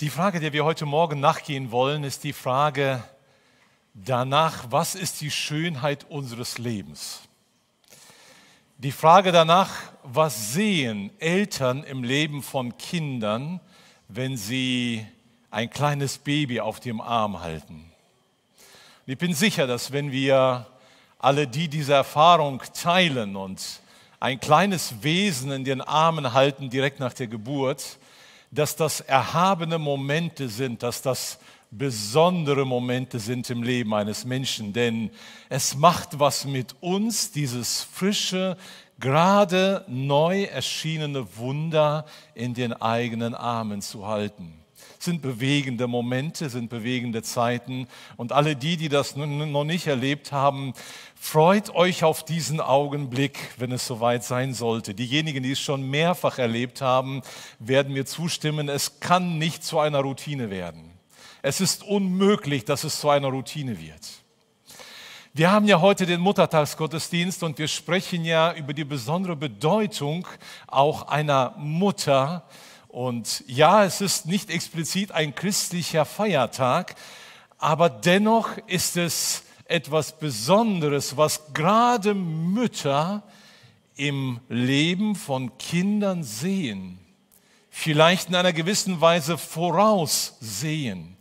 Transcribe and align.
Die 0.00 0.10
Frage, 0.10 0.40
der 0.40 0.52
wir 0.52 0.66
heute 0.66 0.84
Morgen 0.84 1.20
nachgehen 1.20 1.70
wollen, 1.70 2.04
ist 2.04 2.22
die 2.22 2.34
Frage 2.34 3.02
danach, 3.94 4.66
was 4.68 4.94
ist 4.94 5.22
die 5.22 5.30
Schönheit 5.30 6.04
unseres 6.10 6.58
Lebens? 6.58 7.22
Die 8.76 8.92
Frage 8.92 9.32
danach, 9.32 9.70
was 10.02 10.52
sehen 10.52 11.10
Eltern 11.18 11.82
im 11.82 12.04
Leben 12.04 12.42
von 12.42 12.76
Kindern, 12.76 13.58
wenn 14.08 14.36
sie 14.36 15.06
ein 15.50 15.70
kleines 15.70 16.18
Baby 16.18 16.60
auf 16.60 16.78
dem 16.78 17.00
Arm 17.00 17.40
halten? 17.40 17.90
ich 19.06 19.16
bin 19.16 19.32
sicher, 19.32 19.66
dass 19.66 19.92
wenn 19.92 20.12
wir 20.12 20.66
alle, 21.18 21.48
die 21.48 21.68
diese 21.68 21.94
Erfahrung 21.94 22.60
teilen 22.74 23.34
und 23.34 23.80
ein 24.20 24.40
kleines 24.40 25.02
Wesen 25.02 25.50
in 25.52 25.64
den 25.64 25.80
Armen 25.80 26.34
halten 26.34 26.68
direkt 26.68 27.00
nach 27.00 27.14
der 27.14 27.28
Geburt, 27.28 27.98
dass 28.50 28.76
das 28.76 29.00
erhabene 29.00 29.78
Momente 29.78 30.48
sind, 30.48 30.82
dass 30.82 31.02
das 31.02 31.38
besondere 31.70 32.64
Momente 32.64 33.18
sind 33.18 33.50
im 33.50 33.62
Leben 33.62 33.92
eines 33.94 34.24
Menschen, 34.24 34.72
denn 34.72 35.10
es 35.48 35.74
macht 35.74 36.18
was 36.18 36.44
mit 36.44 36.74
uns, 36.80 37.32
dieses 37.32 37.82
frische, 37.82 38.56
gerade 38.98 39.84
neu 39.88 40.44
erschienene 40.44 41.36
Wunder 41.36 42.06
in 42.34 42.54
den 42.54 42.72
eigenen 42.72 43.34
Armen 43.34 43.82
zu 43.82 44.06
halten. 44.06 44.65
Sind 44.98 45.22
bewegende 45.22 45.86
Momente, 45.86 46.48
sind 46.50 46.70
bewegende 46.70 47.22
Zeiten. 47.22 47.86
Und 48.16 48.32
alle 48.32 48.56
die, 48.56 48.76
die 48.76 48.88
das 48.88 49.16
noch 49.16 49.64
nicht 49.64 49.86
erlebt 49.86 50.32
haben, 50.32 50.74
Freut 51.18 51.74
euch 51.74 52.04
auf 52.04 52.24
diesen 52.24 52.60
Augenblick, 52.60 53.38
wenn 53.56 53.72
es 53.72 53.86
soweit 53.86 54.22
sein 54.22 54.54
sollte. 54.54 54.94
Diejenigen, 54.94 55.42
die 55.42 55.52
es 55.52 55.60
schon 55.60 55.82
mehrfach 55.82 56.38
erlebt 56.38 56.82
haben, 56.82 57.22
werden 57.58 57.94
mir 57.94 58.06
zustimmen, 58.06 58.68
es 58.68 59.00
kann 59.00 59.38
nicht 59.38 59.64
zu 59.64 59.80
einer 59.80 60.00
Routine 60.00 60.50
werden. 60.50 60.92
Es 61.42 61.60
ist 61.60 61.82
unmöglich, 61.82 62.64
dass 62.64 62.84
es 62.84 63.00
zu 63.00 63.08
einer 63.08 63.28
Routine 63.28 63.80
wird. 63.80 64.06
Wir 65.32 65.50
haben 65.50 65.66
ja 65.66 65.80
heute 65.80 66.06
den 66.06 66.20
Muttertagsgottesdienst 66.20 67.42
und 67.42 67.58
wir 67.58 67.68
sprechen 67.68 68.24
ja 68.24 68.52
über 68.54 68.72
die 68.72 68.84
besondere 68.84 69.36
Bedeutung 69.36 70.28
auch 70.66 71.08
einer 71.08 71.54
Mutter. 71.58 72.44
Und 72.96 73.44
ja, 73.46 73.84
es 73.84 74.00
ist 74.00 74.24
nicht 74.24 74.48
explizit 74.48 75.12
ein 75.12 75.34
christlicher 75.34 76.06
Feiertag, 76.06 76.94
aber 77.58 77.90
dennoch 77.90 78.56
ist 78.68 78.96
es 78.96 79.42
etwas 79.66 80.18
Besonderes, 80.18 81.14
was 81.14 81.52
gerade 81.52 82.14
Mütter 82.14 83.22
im 83.96 84.40
Leben 84.48 85.14
von 85.14 85.58
Kindern 85.58 86.24
sehen, 86.24 86.98
vielleicht 87.68 88.30
in 88.30 88.34
einer 88.34 88.54
gewissen 88.54 88.98
Weise 88.98 89.36
voraussehen, 89.36 91.18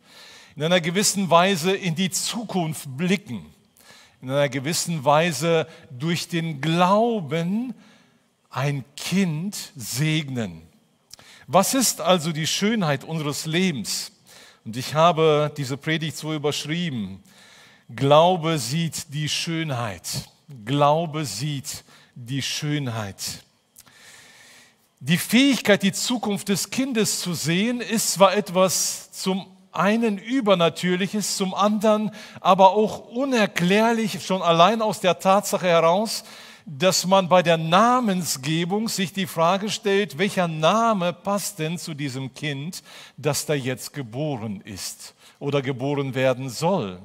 in 0.55 0.63
einer 0.63 0.79
gewissen 0.79 1.29
Weise 1.29 1.75
in 1.75 1.93
die 1.93 2.09
Zukunft 2.09 2.87
blicken, 2.95 3.47
in 4.21 4.31
einer 4.31 4.47
gewissen 4.47 5.03
Weise 5.03 5.67
durch 5.91 6.29
den 6.29 6.61
Glauben 6.61 7.73
ein 8.49 8.85
Kind 8.95 9.73
segnen. 9.75 10.64
Was 11.47 11.75
ist 11.75 12.01
also 12.01 12.31
die 12.31 12.47
Schönheit 12.47 13.03
unseres 13.03 13.45
Lebens? 13.45 14.11
Und 14.65 14.77
ich 14.77 14.95
habe 14.95 15.51
diese 15.55 15.77
Predigt 15.77 16.17
so 16.17 16.33
überschrieben, 16.33 17.21
Glaube 17.95 18.57
sieht 18.57 19.13
die 19.13 19.29
Schönheit. 19.29 20.01
Glaube 20.65 21.23
sieht 21.23 21.83
die 22.15 22.41
Schönheit. 22.41 23.43
Die 24.99 25.19
Fähigkeit, 25.19 25.83
die 25.83 25.91
Zukunft 25.91 26.49
des 26.49 26.71
Kindes 26.71 27.19
zu 27.19 27.35
sehen, 27.35 27.79
ist 27.79 28.13
zwar 28.13 28.35
etwas 28.35 29.11
zum 29.11 29.45
einen 29.71 30.17
Übernatürliches, 30.17 31.37
zum 31.37 31.53
anderen 31.53 32.09
aber 32.41 32.71
auch 32.71 33.07
unerklärlich, 33.09 34.25
schon 34.25 34.41
allein 34.41 34.81
aus 34.81 34.99
der 34.99 35.19
Tatsache 35.19 35.67
heraus, 35.67 36.23
dass 36.65 37.05
man 37.05 37.29
bei 37.29 37.43
der 37.43 37.57
Namensgebung 37.57 38.89
sich 38.89 39.13
die 39.13 39.27
Frage 39.27 39.69
stellt, 39.69 40.17
welcher 40.17 40.47
Name 40.47 41.13
passt 41.13 41.59
denn 41.59 41.77
zu 41.77 41.93
diesem 41.93 42.33
Kind, 42.33 42.81
das 43.17 43.45
da 43.45 43.53
jetzt 43.53 43.93
geboren 43.93 44.61
ist 44.61 45.13
oder 45.39 45.61
geboren 45.61 46.15
werden 46.15 46.49
soll. 46.49 46.99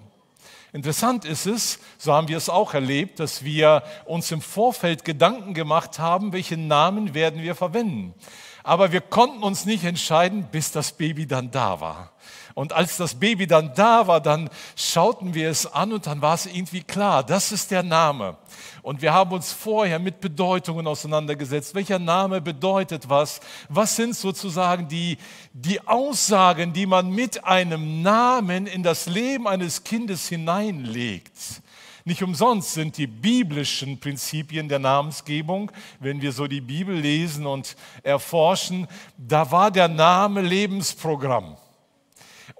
Interessant 0.72 1.25
ist 1.25 1.47
es, 1.47 1.78
so 1.99 2.15
haben 2.15 2.28
wir 2.28 2.37
es 2.37 2.49
auch 2.49 2.75
erlebt, 2.75 3.20
dass 3.20 3.44
wir 3.44 3.82
uns 4.06 4.31
im 4.31 4.41
Vorfeld 4.41 5.04
Gedanken 5.04 5.53
gemacht 5.53 5.99
haben, 5.99 6.32
welchen 6.32 6.69
Namen 6.69 7.12
werden 7.12 7.43
wir 7.43 7.54
verwenden. 7.54 8.15
Aber 8.62 8.93
wir 8.93 9.00
konnten 9.00 9.43
uns 9.43 9.65
nicht 9.65 9.84
entscheiden, 9.84 10.44
bis 10.50 10.70
das 10.70 10.93
Baby 10.93 11.26
dann 11.26 11.50
da 11.50 11.81
war. 11.81 12.12
Und 12.54 12.72
als 12.72 12.97
das 12.97 13.15
Baby 13.15 13.47
dann 13.47 13.75
da 13.75 14.06
war, 14.06 14.20
dann 14.20 14.50
schauten 14.76 15.34
wir 15.34 15.50
es 15.50 15.66
an 15.66 15.93
und 15.93 16.06
dann 16.06 16.20
war 16.20 16.34
es 16.34 16.47
irgendwie 16.47 16.82
klar, 16.82 17.25
das 17.25 17.53
ist 17.53 17.70
der 17.70 17.82
Name. 17.82 18.37
Und 18.83 19.03
wir 19.03 19.13
haben 19.13 19.33
uns 19.33 19.53
vorher 19.53 19.99
mit 19.99 20.21
Bedeutungen 20.21 20.87
auseinandergesetzt. 20.87 21.75
Welcher 21.75 21.99
Name 21.99 22.41
bedeutet 22.41 23.09
was? 23.09 23.41
Was 23.69 23.97
sind 23.97 24.17
sozusagen 24.17 24.89
die, 24.89 25.19
die 25.53 25.87
Aussagen, 25.87 26.73
die 26.73 26.87
man 26.87 27.11
mit 27.11 27.45
einem 27.45 28.03
Namen 28.03 28.67
in 28.67 28.83
das 28.83 29.07
Leben 29.07 29.47
eines 29.47 29.85
Kindes 29.85 30.29
hineinlegt? 30.29 31.63
Nicht 32.05 32.23
umsonst 32.23 32.73
sind 32.73 32.97
die 32.97 33.07
biblischen 33.07 34.01
Prinzipien 34.01 34.69
der 34.69 34.79
Namensgebung, 34.79 35.71
wenn 35.99 36.23
wir 36.23 36.33
so 36.33 36.47
die 36.47 36.62
Bibel 36.62 36.97
lesen 36.97 37.47
und 37.47 37.77
erforschen, 38.03 38.89
da 39.19 39.51
war 39.51 39.71
der 39.71 39.89
Name 39.89 40.41
Lebensprogramm. 40.41 41.57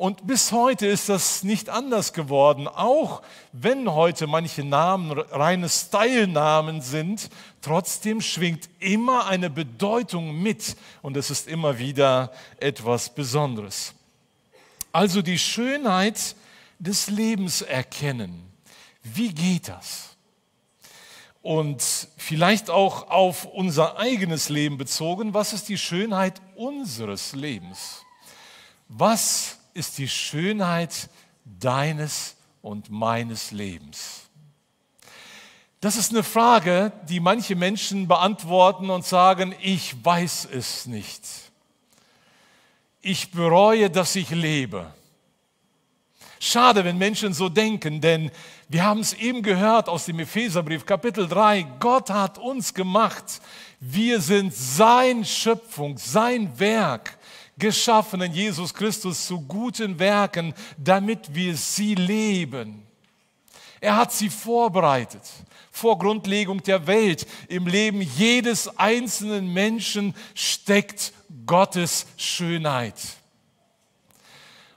Und 0.01 0.27
bis 0.27 0.51
heute 0.51 0.87
ist 0.87 1.11
das 1.11 1.43
nicht 1.43 1.69
anders 1.69 2.15
geworden. 2.15 2.67
Auch 2.67 3.21
wenn 3.53 3.93
heute 3.93 4.27
manche 4.27 4.65
Namen 4.65 5.11
reine 5.11 5.69
Style-Namen 5.69 6.81
sind, 6.81 7.29
trotzdem 7.61 8.23
schwingt 8.23 8.71
immer 8.79 9.27
eine 9.27 9.51
Bedeutung 9.51 10.41
mit 10.41 10.75
und 11.03 11.19
es 11.19 11.31
ist 11.31 11.49
immer 11.49 11.79
wieder 11.79 12.33
etwas 12.61 13.15
Besonderes. 13.15 13.93
Also 14.91 15.21
die 15.21 15.39
Schönheit 15.39 16.35
des 16.79 17.11
Lebens 17.11 17.61
erkennen. 17.61 18.51
Wie 19.03 19.35
geht 19.35 19.69
das? 19.69 20.17
Und 21.43 21.83
vielleicht 22.17 22.71
auch 22.71 23.11
auf 23.11 23.45
unser 23.45 23.99
eigenes 23.99 24.49
Leben 24.49 24.79
bezogen, 24.79 25.35
was 25.35 25.53
ist 25.53 25.69
die 25.69 25.77
Schönheit 25.77 26.41
unseres 26.57 27.35
Lebens? 27.35 28.01
Was 28.89 29.60
ist 29.75 29.99
die 29.99 30.09
Schönheit 30.09 31.09
deines 31.45 32.37
und 32.63 32.91
meines 32.91 33.51
Lebens? 33.51 34.23
Das 35.81 35.97
ist 35.97 36.11
eine 36.11 36.23
Frage, 36.23 36.93
die 37.09 37.21
manche 37.21 37.57
Menschen 37.57 38.07
beantworten 38.07 38.91
und 38.91 39.07
sagen, 39.07 39.55
ich 39.63 40.05
weiß 40.05 40.49
es 40.53 40.85
nicht. 40.85 41.23
Ich 43.01 43.31
bereue, 43.31 43.89
dass 43.89 44.15
ich 44.15 44.29
lebe. 44.29 44.93
Schade, 46.39 46.85
wenn 46.85 46.99
Menschen 46.99 47.33
so 47.33 47.49
denken, 47.49 48.01
denn 48.01 48.31
wir 48.69 48.85
haben 48.85 49.01
es 49.01 49.15
eben 49.15 49.43
gehört 49.43 49.89
aus 49.89 50.05
dem 50.05 50.21
Epheserbrief 50.21 50.85
Kapitel 50.85 51.27
3. 51.27 51.63
Gott 51.79 52.11
hat 52.11 52.39
uns 52.39 52.73
gemacht. 52.73 53.41
Wir 53.79 54.21
sind 54.21 54.55
sein 54.55 55.25
Schöpfung, 55.25 55.97
sein 55.97 56.59
Werk 56.59 57.19
geschaffen 57.61 58.23
in 58.23 58.33
Jesus 58.33 58.75
Christus 58.75 59.27
zu 59.27 59.41
guten 59.43 59.99
Werken, 59.99 60.55
damit 60.77 61.33
wir 61.35 61.57
sie 61.57 61.95
leben. 61.95 62.83
Er 63.81 63.97
hat 63.97 64.13
sie 64.13 64.29
vorbereitet 64.29 65.23
vor 65.71 65.99
Grundlegung 65.99 66.63
der 66.63 66.87
Welt. 66.87 67.27
Im 67.49 67.67
Leben 67.67 68.03
jedes 68.03 68.77
einzelnen 68.79 69.53
Menschen 69.53 70.15
steckt 70.35 71.13
Gottes 71.47 72.07
Schönheit. 72.17 73.01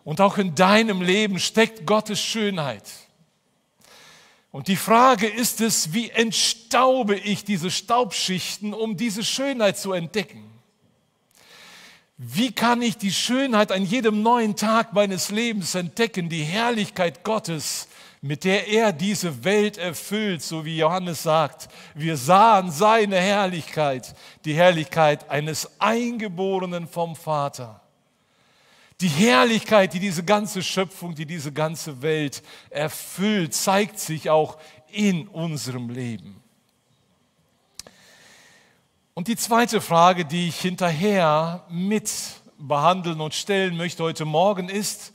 Und 0.03 0.21
auch 0.21 0.37
in 0.37 0.55
deinem 0.55 1.01
Leben 1.01 1.39
steckt 1.39 1.85
Gottes 1.85 2.21
Schönheit. 2.21 2.83
Und 4.51 4.67
die 4.67 4.75
Frage 4.75 5.27
ist 5.27 5.61
es, 5.61 5.93
wie 5.93 6.09
entstaube 6.11 7.15
ich 7.15 7.43
diese 7.43 7.71
Staubschichten, 7.71 8.73
um 8.73 8.95
diese 8.95 9.23
Schönheit 9.23 9.77
zu 9.77 9.93
entdecken? 9.93 10.52
Wie 12.25 12.53
kann 12.53 12.81
ich 12.81 12.95
die 12.95 13.11
Schönheit 13.11 13.69
an 13.73 13.83
jedem 13.83 14.21
neuen 14.21 14.55
Tag 14.55 14.93
meines 14.93 15.29
Lebens 15.29 15.75
entdecken, 15.75 16.29
die 16.29 16.43
Herrlichkeit 16.43 17.25
Gottes, 17.25 17.89
mit 18.21 18.45
der 18.45 18.69
er 18.69 18.93
diese 18.93 19.43
Welt 19.43 19.77
erfüllt, 19.77 20.41
so 20.41 20.63
wie 20.63 20.77
Johannes 20.77 21.23
sagt. 21.23 21.67
Wir 21.93 22.15
sahen 22.15 22.71
seine 22.71 23.17
Herrlichkeit, 23.17 24.15
die 24.45 24.53
Herrlichkeit 24.53 25.29
eines 25.29 25.69
Eingeborenen 25.81 26.87
vom 26.87 27.17
Vater. 27.17 27.81
Die 29.01 29.09
Herrlichkeit, 29.09 29.93
die 29.93 29.99
diese 29.99 30.23
ganze 30.23 30.63
Schöpfung, 30.63 31.15
die 31.15 31.25
diese 31.25 31.51
ganze 31.51 32.01
Welt 32.01 32.41
erfüllt, 32.69 33.53
zeigt 33.53 33.99
sich 33.99 34.29
auch 34.29 34.57
in 34.89 35.27
unserem 35.27 35.89
Leben. 35.89 36.42
Und 39.15 39.27
die 39.27 39.35
zweite 39.35 39.79
Frage, 39.79 40.25
die 40.25 40.47
ich 40.47 40.59
hinterher 40.59 41.63
mit 41.69 42.11
behandeln 42.57 43.21
und 43.21 43.35
stellen 43.35 43.77
möchte 43.77 44.01
heute 44.01 44.25
Morgen, 44.25 44.69
ist 44.69 45.13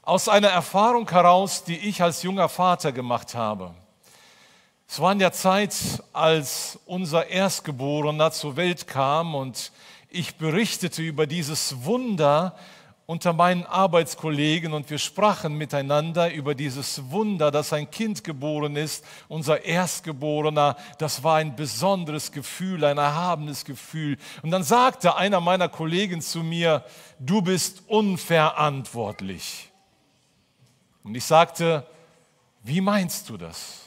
aus 0.00 0.30
einer 0.30 0.48
Erfahrung 0.48 1.06
heraus, 1.10 1.62
die 1.62 1.76
ich 1.76 2.00
als 2.02 2.22
junger 2.22 2.48
Vater 2.48 2.92
gemacht 2.92 3.34
habe. 3.34 3.74
Es 4.88 5.00
war 5.00 5.12
in 5.12 5.18
der 5.18 5.32
Zeit, 5.32 5.76
als 6.14 6.78
unser 6.86 7.26
Erstgeborener 7.26 8.30
zur 8.30 8.56
Welt 8.56 8.86
kam 8.86 9.34
und 9.34 9.70
ich 10.08 10.36
berichtete 10.36 11.02
über 11.02 11.26
dieses 11.26 11.84
Wunder 11.84 12.56
unter 13.06 13.32
meinen 13.32 13.64
Arbeitskollegen 13.64 14.72
und 14.72 14.90
wir 14.90 14.98
sprachen 14.98 15.56
miteinander 15.56 16.32
über 16.32 16.56
dieses 16.56 17.10
Wunder, 17.10 17.52
dass 17.52 17.72
ein 17.72 17.88
Kind 17.88 18.24
geboren 18.24 18.74
ist, 18.74 19.04
unser 19.28 19.64
Erstgeborener. 19.64 20.76
Das 20.98 21.22
war 21.22 21.36
ein 21.36 21.54
besonderes 21.54 22.32
Gefühl, 22.32 22.84
ein 22.84 22.98
erhabenes 22.98 23.64
Gefühl. 23.64 24.18
Und 24.42 24.50
dann 24.50 24.64
sagte 24.64 25.14
einer 25.14 25.40
meiner 25.40 25.68
Kollegen 25.68 26.20
zu 26.20 26.40
mir, 26.40 26.84
du 27.20 27.42
bist 27.42 27.84
unverantwortlich. 27.86 29.70
Und 31.04 31.14
ich 31.14 31.24
sagte, 31.24 31.86
wie 32.64 32.80
meinst 32.80 33.28
du 33.28 33.36
das? 33.36 33.85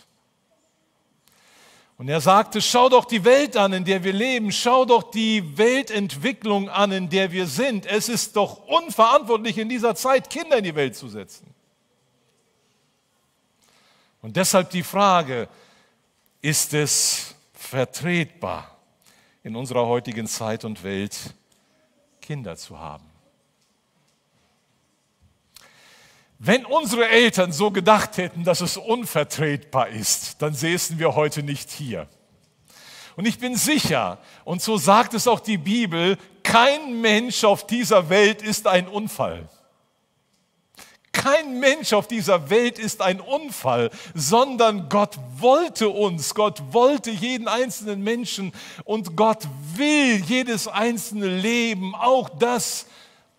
Und 2.00 2.07
er 2.07 2.22
sagte, 2.22 2.62
schau 2.62 2.88
doch 2.88 3.04
die 3.04 3.25
Welt 3.25 3.57
an, 3.57 3.74
in 3.74 3.84
der 3.84 4.06
wir 4.06 4.13
leben, 4.13 4.54
schau 4.54 4.86
doch 4.86 5.12
die 5.12 5.57
Weltentwicklung 5.57 6.69
an, 6.69 6.94
in 6.94 7.10
der 7.10 7.34
wir 7.34 7.46
sind. 7.46 7.86
Es 7.86 8.07
ist 8.07 8.38
doch 8.38 8.66
unverantwortlich 8.68 9.57
in 9.57 9.68
dieser 9.68 9.94
Zeit, 9.96 10.30
Kinder 10.30 10.60
in 10.60 10.63
die 10.63 10.75
Welt 10.75 10.96
zu 10.96 11.10
setzen. 11.10 11.54
Und 14.22 14.38
deshalb 14.38 14.69
die 14.69 14.81
Frage, 14.81 15.50
ist 16.42 16.74
es 16.74 17.36
vertretbar 17.51 18.78
in 19.44 19.57
unserer 19.57 19.86
heutigen 19.86 20.25
Zeit 20.25 20.63
und 20.63 20.81
Welt, 20.86 21.36
Kinder 22.22 22.56
zu 22.56 22.80
haben? 22.80 23.09
Wenn 26.41 26.65
unsere 26.65 27.09
Eltern 27.09 27.51
so 27.51 27.69
gedacht 27.69 28.15
hätten, 28.15 28.45
dass 28.45 28.62
es 28.62 28.77
unvertretbar 28.77 29.89
ist, 29.89 30.41
dann 30.41 30.53
säßen 30.53 30.97
wir 30.97 31.13
heute 31.13 31.44
nicht 31.44 31.69
hier. 31.69 32.07
Und 33.18 33.25
ich 33.25 33.39
bin 33.39 33.57
sicher, 33.57 34.19
und 34.45 34.62
so 34.62 34.77
sagt 34.77 35.13
es 35.13 35.27
auch 35.27 35.41
die 35.41 35.57
Bibel, 35.57 36.18
kein 36.41 37.01
Mensch 37.01 37.44
auf 37.44 37.68
dieser 37.68 38.09
Welt 38.09 38.41
ist 38.41 38.68
ein 38.68 38.88
Unfall. 38.88 39.50
Kein 41.12 41.59
Mensch 41.59 41.91
auf 41.91 42.07
dieser 42.07 42.50
Welt 42.50 42.80
ist 42.80 43.01
ein 43.01 43.19
Unfall, 43.19 43.89
sondern 44.13 44.88
Gott 44.88 45.18
wollte 45.39 45.89
uns, 45.89 46.33
Gott 46.33 46.62
wollte 46.71 47.12
jeden 47.12 47.50
einzelnen 47.50 48.01
Menschen 48.01 48.53
und 48.86 49.18
Gott 49.18 49.45
will 49.75 50.24
jedes 50.25 50.69
einzelne 50.69 51.27
Leben, 51.27 51.94
auch 51.95 52.30
das, 52.30 52.86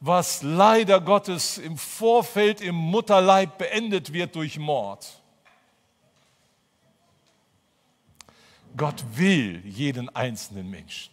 was 0.00 0.42
leider 0.42 1.00
Gottes 1.00 1.58
im 1.58 1.76
Vorfeld 1.76 2.62
im 2.62 2.74
Mutterleib 2.74 3.58
beendet 3.58 4.12
wird 4.14 4.34
durch 4.34 4.58
Mord. 4.58 5.20
Gott 8.76 9.04
will 9.14 9.62
jeden 9.66 10.08
einzelnen 10.14 10.70
Menschen. 10.70 11.12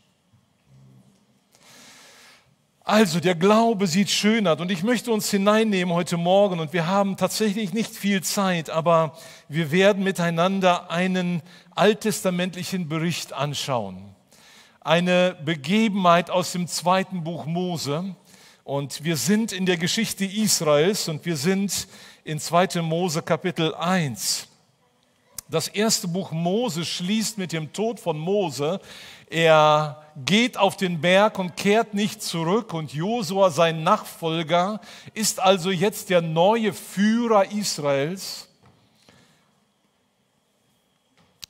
Also 2.85 3.19
der 3.19 3.35
Glaube 3.35 3.85
sieht 3.85 4.09
schön 4.09 4.47
aus 4.47 4.61
und 4.61 4.71
ich 4.71 4.81
möchte 4.81 5.11
uns 5.11 5.29
hineinnehmen 5.29 5.93
heute 5.93 6.15
Morgen 6.15 6.61
und 6.61 6.71
wir 6.71 6.87
haben 6.87 7.17
tatsächlich 7.17 7.73
nicht 7.73 7.93
viel 7.93 8.23
Zeit, 8.23 8.69
aber 8.69 9.17
wir 9.49 9.71
werden 9.71 10.05
miteinander 10.05 10.89
einen 10.89 11.41
alttestamentlichen 11.75 12.87
Bericht 12.87 13.33
anschauen. 13.33 14.15
Eine 14.79 15.35
Begebenheit 15.43 16.29
aus 16.29 16.53
dem 16.53 16.67
zweiten 16.67 17.25
Buch 17.25 17.45
Mose, 17.45 18.15
und 18.67 19.05
wir 19.05 19.15
sind 19.15 19.53
in 19.53 19.65
der 19.65 19.77
Geschichte 19.77 20.25
Israels 20.25 21.07
und 21.07 21.25
wir 21.25 21.37
sind 21.37 21.87
in 22.25 22.37
2. 22.37 22.81
Mose 22.81 23.21
Kapitel 23.21 23.73
1. 23.73 24.45
Das 25.47 25.69
erste 25.69 26.09
Buch 26.09 26.31
Mose 26.31 26.83
schließt 26.83 27.37
mit 27.37 27.53
dem 27.53 27.71
Tod 27.71 27.97
von 27.97 28.19
Mose. 28.19 28.81
Er 29.29 30.03
geht 30.17 30.57
auf 30.57 30.75
den 30.75 30.99
Berg 30.99 31.39
und 31.39 31.55
kehrt 31.55 31.93
nicht 31.93 32.21
zurück 32.21 32.73
und 32.73 32.93
Josua, 32.93 33.51
sein 33.51 33.83
Nachfolger, 33.83 34.81
ist 35.13 35.39
also 35.39 35.71
jetzt 35.71 36.09
der 36.09 36.21
neue 36.21 36.73
Führer 36.73 37.49
Israels. 37.49 38.49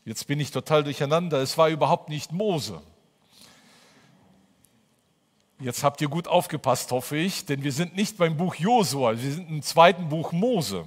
Jetzt 0.05 0.27
bin 0.27 0.39
ich 0.39 0.51
total 0.51 0.83
durcheinander. 0.83 1.41
Es 1.41 1.57
war 1.57 1.69
überhaupt 1.69 2.09
nicht 2.09 2.31
Mose. 2.31 2.79
Jetzt 5.59 5.83
habt 5.83 6.01
ihr 6.01 6.07
gut 6.07 6.27
aufgepasst, 6.27 6.91
hoffe 6.91 7.17
ich, 7.17 7.45
denn 7.45 7.63
wir 7.63 7.71
sind 7.71 7.95
nicht 7.95 8.15
beim 8.17 8.37
Buch 8.37 8.53
Josua, 8.53 9.19
wir 9.19 9.31
sind 9.31 9.49
im 9.49 9.63
zweiten 9.63 10.07
Buch 10.07 10.31
Mose. 10.31 10.85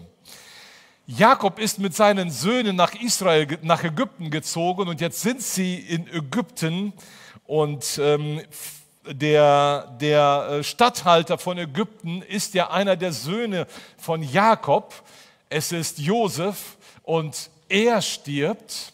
Jakob 1.08 1.58
ist 1.58 1.80
mit 1.80 1.96
seinen 1.96 2.30
Söhnen 2.30 2.76
nach 2.76 2.94
Israel, 2.94 3.58
nach 3.62 3.82
Ägypten 3.82 4.30
gezogen 4.30 4.86
und 4.86 5.00
jetzt 5.00 5.22
sind 5.22 5.42
sie 5.42 5.74
in 5.74 6.06
Ägypten 6.06 6.92
und 7.46 7.98
ähm, 8.00 8.42
der, 9.04 9.88
der 10.00 10.48
äh, 10.50 10.62
Statthalter 10.62 11.36
von 11.36 11.58
Ägypten 11.58 12.22
ist 12.22 12.54
ja 12.54 12.70
einer 12.70 12.94
der 12.94 13.12
Söhne 13.12 13.66
von 13.98 14.22
Jakob. 14.22 14.94
Es 15.48 15.72
ist 15.72 15.98
Josef 15.98 16.76
und 17.02 17.50
er 17.68 18.02
stirbt 18.02 18.92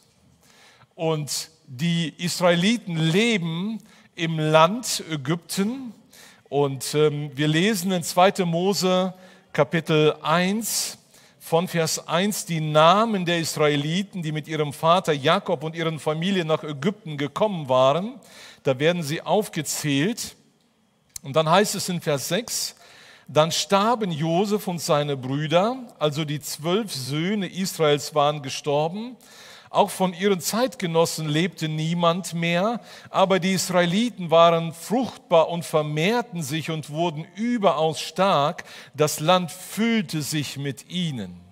und 0.95 1.51
die 1.67 2.15
Israeliten 2.17 2.97
leben 2.97 3.79
im 4.17 4.39
Land 4.39 5.05
Ägypten. 5.11 5.93
Und 6.49 6.95
ähm, 6.95 7.31
wir 7.35 7.49
lesen 7.49 7.93
in 7.93 8.03
2. 8.03 8.45
Mose 8.47 9.13
Kapitel 9.53 10.15
1 10.23 10.99
von 11.39 11.69
Vers 11.69 12.09
1 12.09 12.47
die 12.47 12.61
Namen 12.61 13.27
der 13.27 13.39
Israeliten, 13.39 14.23
die 14.23 14.33
mit 14.33 14.49
ihrem 14.49 14.73
Vater 14.73 15.13
Jakob 15.13 15.63
und 15.63 15.77
ihren 15.77 15.99
Familien 15.99 16.47
nach 16.47 16.65
Ägypten 16.65 17.19
gekommen 17.19 17.69
waren. 17.69 18.19
Da 18.63 18.79
werden 18.79 19.03
sie 19.03 19.21
aufgezählt. 19.21 20.35
Und 21.23 21.37
dann 21.37 21.49
heißt 21.49 21.75
es 21.75 21.89
in 21.91 22.01
Vers 22.01 22.29
6, 22.29 22.75
dann 23.29 23.53
starben 23.53 24.13
Josef 24.13 24.67
und 24.67 24.81
seine 24.81 25.17
Brüder, 25.17 25.77
also 25.99 26.25
die 26.25 26.41
zwölf 26.41 26.93
Söhne 26.93 27.49
Israels 27.49 28.15
waren 28.15 28.41
gestorben. 28.41 29.17
Auch 29.77 29.91
von 29.91 30.15
ihren 30.15 30.41
Zeitgenossen 30.41 31.29
lebte 31.29 31.69
niemand 31.69 32.33
mehr, 32.33 32.81
aber 33.11 33.39
die 33.39 33.53
Israeliten 33.53 34.31
waren 34.31 34.73
fruchtbar 34.73 35.51
und 35.51 35.67
vermehrten 35.67 36.43
sich 36.43 36.71
und 36.71 36.89
wurden 36.89 37.27
überaus 37.35 38.01
stark. 38.01 38.65
Das 38.95 39.21
Land 39.21 39.53
füllte 39.53 40.23
sich 40.23 40.57
mit 40.57 40.89
ihnen. 40.89 41.43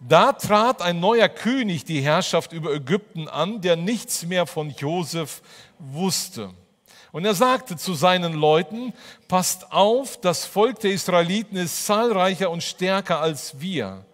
Da 0.00 0.34
trat 0.34 0.82
ein 0.82 1.00
neuer 1.00 1.30
König 1.30 1.86
die 1.86 2.02
Herrschaft 2.02 2.52
über 2.52 2.74
Ägypten 2.74 3.26
an, 3.26 3.62
der 3.62 3.76
nichts 3.76 4.26
mehr 4.26 4.46
von 4.46 4.68
Josef 4.68 5.40
wusste. 5.78 6.50
Und 7.10 7.24
er 7.24 7.34
sagte 7.34 7.78
zu 7.78 7.94
seinen 7.94 8.34
Leuten, 8.34 8.92
passt 9.28 9.72
auf, 9.72 10.20
das 10.20 10.44
Volk 10.44 10.80
der 10.80 10.90
Israeliten 10.90 11.56
ist 11.56 11.86
zahlreicher 11.86 12.50
und 12.50 12.62
stärker 12.62 13.18
als 13.20 13.62
wir. 13.62 14.04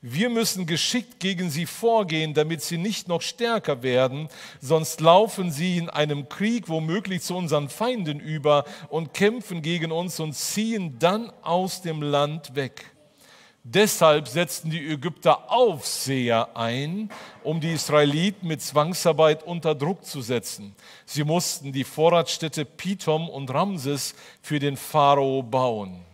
Wir 0.00 0.30
müssen 0.30 0.66
geschickt 0.66 1.18
gegen 1.18 1.50
sie 1.50 1.66
vorgehen, 1.66 2.32
damit 2.32 2.62
sie 2.62 2.78
nicht 2.78 3.08
noch 3.08 3.20
stärker 3.20 3.82
werden, 3.82 4.28
sonst 4.60 5.00
laufen 5.00 5.50
sie 5.50 5.76
in 5.76 5.90
einem 5.90 6.28
Krieg 6.28 6.68
womöglich 6.68 7.22
zu 7.22 7.34
unseren 7.34 7.68
Feinden 7.68 8.20
über 8.20 8.64
und 8.90 9.12
kämpfen 9.12 9.60
gegen 9.60 9.90
uns 9.90 10.20
und 10.20 10.34
ziehen 10.34 11.00
dann 11.00 11.32
aus 11.42 11.82
dem 11.82 12.00
Land 12.00 12.54
weg. 12.54 12.92
Deshalb 13.64 14.28
setzten 14.28 14.70
die 14.70 14.86
Ägypter 14.86 15.50
Aufseher 15.50 16.56
ein, 16.56 17.10
um 17.42 17.60
die 17.60 17.72
Israeliten 17.72 18.46
mit 18.46 18.62
Zwangsarbeit 18.62 19.42
unter 19.42 19.74
Druck 19.74 20.04
zu 20.04 20.22
setzen. 20.22 20.76
Sie 21.06 21.24
mussten 21.24 21.72
die 21.72 21.84
Vorratsstädte 21.84 22.64
Pithom 22.64 23.28
und 23.28 23.52
Ramses 23.52 24.14
für 24.42 24.60
den 24.60 24.76
Pharao 24.76 25.42
bauen. 25.42 26.07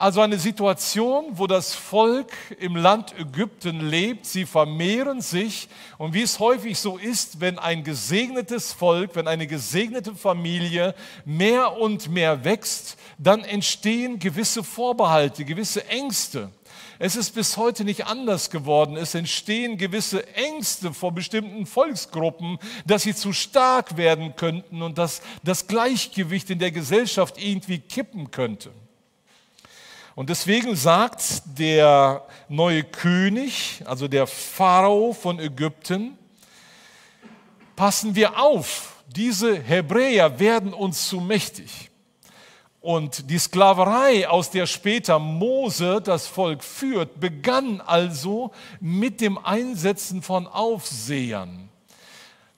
Also 0.00 0.22
eine 0.22 0.38
Situation, 0.38 1.26
wo 1.32 1.46
das 1.46 1.74
Volk 1.74 2.32
im 2.58 2.74
Land 2.74 3.12
Ägypten 3.18 3.86
lebt, 3.86 4.24
sie 4.24 4.46
vermehren 4.46 5.20
sich 5.20 5.68
und 5.98 6.14
wie 6.14 6.22
es 6.22 6.38
häufig 6.38 6.78
so 6.78 6.96
ist, 6.96 7.42
wenn 7.42 7.58
ein 7.58 7.84
gesegnetes 7.84 8.72
Volk, 8.72 9.14
wenn 9.14 9.28
eine 9.28 9.46
gesegnete 9.46 10.14
Familie 10.14 10.94
mehr 11.26 11.76
und 11.76 12.08
mehr 12.08 12.46
wächst, 12.46 12.96
dann 13.18 13.44
entstehen 13.44 14.18
gewisse 14.18 14.64
Vorbehalte, 14.64 15.44
gewisse 15.44 15.86
Ängste. 15.88 16.50
Es 16.98 17.14
ist 17.14 17.34
bis 17.34 17.58
heute 17.58 17.84
nicht 17.84 18.06
anders 18.06 18.48
geworden. 18.48 18.96
Es 18.96 19.14
entstehen 19.14 19.76
gewisse 19.76 20.26
Ängste 20.34 20.94
vor 20.94 21.12
bestimmten 21.12 21.66
Volksgruppen, 21.66 22.56
dass 22.86 23.02
sie 23.02 23.14
zu 23.14 23.34
stark 23.34 23.98
werden 23.98 24.34
könnten 24.34 24.80
und 24.80 24.96
dass 24.96 25.20
das 25.44 25.66
Gleichgewicht 25.66 26.48
in 26.48 26.58
der 26.58 26.72
Gesellschaft 26.72 27.36
irgendwie 27.36 27.80
kippen 27.80 28.30
könnte. 28.30 28.70
Und 30.14 30.28
deswegen 30.28 30.76
sagt 30.76 31.42
der 31.58 32.26
neue 32.48 32.84
König, 32.84 33.82
also 33.84 34.08
der 34.08 34.26
Pharao 34.26 35.12
von 35.12 35.38
Ägypten, 35.38 36.18
passen 37.76 38.14
wir 38.14 38.38
auf, 38.38 38.96
diese 39.06 39.56
Hebräer 39.56 40.38
werden 40.38 40.74
uns 40.74 41.08
zu 41.08 41.20
mächtig. 41.20 41.90
Und 42.80 43.30
die 43.30 43.38
Sklaverei, 43.38 44.28
aus 44.28 44.50
der 44.50 44.66
später 44.66 45.18
Mose 45.18 46.02
das 46.02 46.26
Volk 46.26 46.62
führt, 46.62 47.20
begann 47.20 47.80
also 47.80 48.52
mit 48.80 49.20
dem 49.20 49.38
Einsetzen 49.38 50.22
von 50.22 50.46
Aufsehern. 50.46 51.69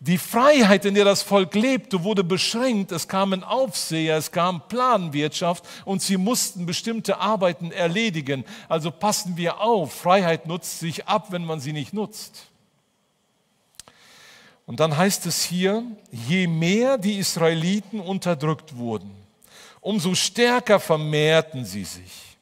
Die 0.04 0.18
Freiheit, 0.18 0.84
in 0.84 0.94
der 0.94 1.04
das 1.04 1.22
Volk 1.22 1.54
lebte, 1.54 2.02
wurde 2.02 2.24
beschränkt. 2.24 2.90
Es 2.90 3.06
kamen 3.06 3.44
Aufseher, 3.44 4.16
es 4.16 4.32
kam 4.32 4.66
Planwirtschaft 4.66 5.64
und 5.84 6.02
sie 6.02 6.16
mussten 6.16 6.66
bestimmte 6.66 7.18
Arbeiten 7.18 7.70
erledigen. 7.70 8.44
Also 8.68 8.90
passen 8.90 9.36
wir 9.36 9.60
auf, 9.60 9.92
Freiheit 9.92 10.46
nutzt 10.46 10.80
sich 10.80 11.06
ab, 11.06 11.28
wenn 11.30 11.44
man 11.44 11.60
sie 11.60 11.72
nicht 11.72 11.92
nutzt. 11.92 12.46
Und 14.66 14.80
dann 14.80 14.96
heißt 14.96 15.26
es 15.26 15.44
hier, 15.44 15.84
je 16.10 16.48
mehr 16.48 16.98
die 16.98 17.18
Israeliten 17.18 18.00
unterdrückt 18.00 18.76
wurden, 18.76 19.12
umso 19.80 20.16
stärker 20.16 20.80
vermehrten 20.80 21.64
sie 21.64 21.84
sich. 21.84 22.36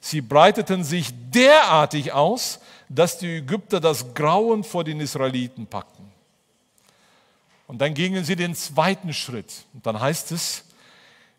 Sie 0.00 0.22
breiteten 0.22 0.82
sich 0.82 1.12
derartig 1.30 2.14
aus, 2.14 2.58
dass 2.88 3.18
die 3.18 3.36
Ägypter 3.36 3.80
das 3.80 4.14
Grauen 4.14 4.64
vor 4.64 4.82
den 4.82 4.98
Israeliten 5.00 5.66
packten. 5.66 5.99
Und 7.70 7.78
dann 7.78 7.94
gingen 7.94 8.24
sie 8.24 8.34
den 8.34 8.56
zweiten 8.56 9.14
Schritt. 9.14 9.64
Und 9.72 9.86
dann 9.86 10.00
heißt 10.00 10.32
es, 10.32 10.64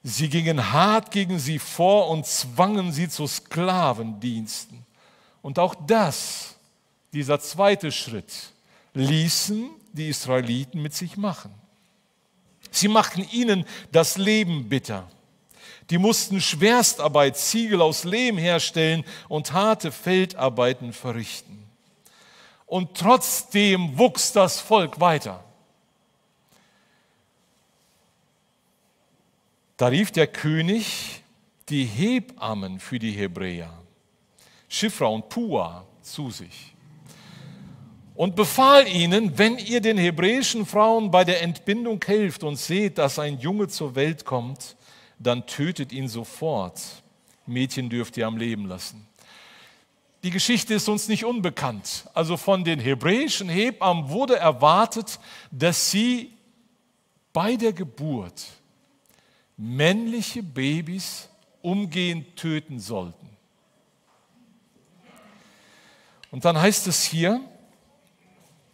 sie 0.01 0.29
gingen 0.29 0.71
hart 0.71 1.11
gegen 1.11 1.39
sie 1.39 1.59
vor 1.59 2.07
und 2.07 2.25
zwangen 2.25 2.93
sie 2.93 3.09
zu 3.09 3.27
Sklavendiensten. 3.27 4.85
Und 5.41 5.59
auch 5.59 5.75
das, 5.85 6.55
dieser 7.11 7.41
zweite 7.41 7.91
Schritt, 7.91 8.31
ließen 8.93 9.71
die 9.91 10.07
Israeliten 10.07 10.81
mit 10.81 10.93
sich 10.93 11.17
machen. 11.17 11.53
Sie 12.71 12.87
machten 12.87 13.27
ihnen 13.33 13.65
das 13.91 14.15
Leben 14.15 14.69
bitter. 14.69 15.11
Die 15.89 15.97
mussten 15.97 16.39
Schwerstarbeit, 16.39 17.35
Ziegel 17.35 17.81
aus 17.81 18.05
Lehm 18.05 18.37
herstellen 18.37 19.03
und 19.27 19.51
harte 19.51 19.91
Feldarbeiten 19.91 20.93
verrichten. 20.93 21.61
Und 22.67 22.97
trotzdem 22.97 23.97
wuchs 23.97 24.31
das 24.31 24.61
Volk 24.61 25.01
weiter. 25.01 25.43
Da 29.81 29.87
rief 29.87 30.11
der 30.11 30.27
König 30.27 31.23
die 31.69 31.85
Hebammen 31.85 32.79
für 32.79 32.99
die 32.99 33.13
Hebräer, 33.13 33.73
Schifra 34.69 35.07
und 35.07 35.27
Pua, 35.27 35.87
zu 36.03 36.29
sich 36.29 36.75
und 38.13 38.35
befahl 38.35 38.87
ihnen, 38.87 39.39
wenn 39.39 39.57
ihr 39.57 39.81
den 39.81 39.97
hebräischen 39.97 40.67
Frauen 40.67 41.09
bei 41.09 41.23
der 41.23 41.41
Entbindung 41.41 41.99
helft 42.05 42.43
und 42.43 42.57
seht, 42.57 42.99
dass 42.99 43.17
ein 43.17 43.39
Junge 43.39 43.69
zur 43.69 43.95
Welt 43.95 44.23
kommt, 44.23 44.77
dann 45.17 45.47
tötet 45.47 45.91
ihn 45.91 46.07
sofort. 46.07 46.79
Mädchen 47.47 47.89
dürft 47.89 48.17
ihr 48.17 48.27
am 48.27 48.37
Leben 48.37 48.67
lassen. 48.67 49.07
Die 50.21 50.29
Geschichte 50.29 50.75
ist 50.75 50.89
uns 50.89 51.07
nicht 51.07 51.25
unbekannt. 51.25 52.07
Also 52.13 52.37
von 52.37 52.63
den 52.63 52.79
hebräischen 52.79 53.49
Hebammen 53.49 54.09
wurde 54.09 54.35
erwartet, 54.35 55.19
dass 55.49 55.89
sie 55.89 56.33
bei 57.33 57.55
der 57.55 57.73
Geburt 57.73 58.60
männliche 59.61 60.41
Babys 60.41 61.29
umgehend 61.61 62.35
töten 62.35 62.79
sollten. 62.79 63.29
Und 66.31 66.45
dann 66.45 66.59
heißt 66.59 66.87
es 66.87 67.03
hier, 67.03 67.41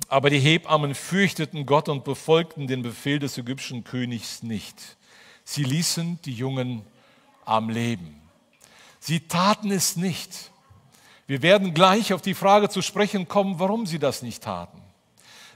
aber 0.08 0.30
die 0.30 0.40
Hebammen 0.40 0.96
fürchteten 0.96 1.66
Gott 1.66 1.90
und 1.90 2.06
befolgten 2.06 2.68
den 2.68 2.84
Befehl 2.84 3.20
des 3.20 3.38
ägyptischen 3.38 3.84
Königs 3.84 4.44
nicht. 4.44 4.96
Sie 5.44 5.66
ließen 5.66 6.22
die 6.24 6.34
Jungen 6.34 6.84
am 7.44 7.70
Leben. 7.70 8.22
Sie 9.02 9.28
taten 9.28 9.72
es 9.72 9.98
nicht. 9.98 10.52
Wir 11.26 11.42
werden 11.42 11.74
gleich 11.74 12.14
auf 12.14 12.22
die 12.22 12.34
Frage 12.34 12.70
zu 12.70 12.82
sprechen 12.82 13.28
kommen, 13.28 13.60
warum 13.60 13.86
sie 13.86 14.00
das 14.00 14.22
nicht 14.22 14.44
taten. 14.44 14.82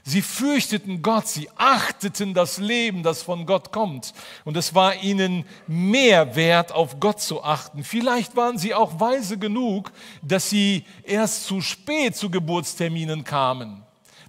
Sie 0.04 0.22
fürchteten 0.22 1.00
Gott, 1.00 1.28
sie 1.28 1.48
achteten 1.56 2.34
das 2.34 2.58
Leben, 2.58 3.04
das 3.04 3.22
von 3.22 3.46
Gott 3.46 3.70
kommt. 3.70 4.12
Und 4.44 4.56
es 4.56 4.74
war 4.74 4.96
ihnen 4.96 5.44
mehr 5.68 6.34
wert, 6.34 6.72
auf 6.72 6.98
Gott 6.98 7.20
zu 7.20 7.44
achten. 7.44 7.84
Vielleicht 7.84 8.34
waren 8.34 8.58
sie 8.58 8.74
auch 8.74 8.98
weise 8.98 9.38
genug, 9.38 9.92
dass 10.20 10.50
sie 10.50 10.84
erst 11.04 11.44
zu 11.44 11.60
spät 11.60 12.16
zu 12.16 12.30
Geburtsterminen 12.30 13.22
kamen. 13.22 13.84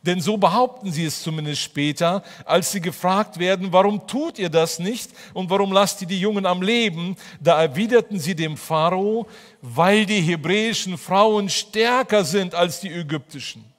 Denn 0.06 0.20
so 0.20 0.38
behaupten 0.38 0.92
sie 0.92 1.06
es 1.06 1.24
zumindest 1.24 1.62
später, 1.62 2.24
als 2.46 2.72
sie 2.72 2.82
gefragt 2.82 3.40
werden, 3.40 3.72
warum 3.72 4.06
tut 4.06 4.38
ihr 4.38 4.50
das 4.50 4.78
nicht 4.78 5.10
und 5.34 5.50
warum 5.50 5.72
lasst 5.72 6.02
ihr 6.02 6.08
die 6.08 6.20
Jungen 6.20 6.46
am 6.46 6.62
Leben? 6.62 7.16
Da 7.40 7.62
erwiderten 7.62 8.20
sie 8.20 8.36
dem 8.36 8.58
Pharao, 8.58 9.28
weil 9.62 10.06
die 10.06 10.22
hebräischen 10.22 10.98
Frauen 10.98 11.50
stärker 11.50 12.26
sind 12.26 12.54
als 12.54 12.82
die 12.82 12.92
ägyptischen. 12.92 13.73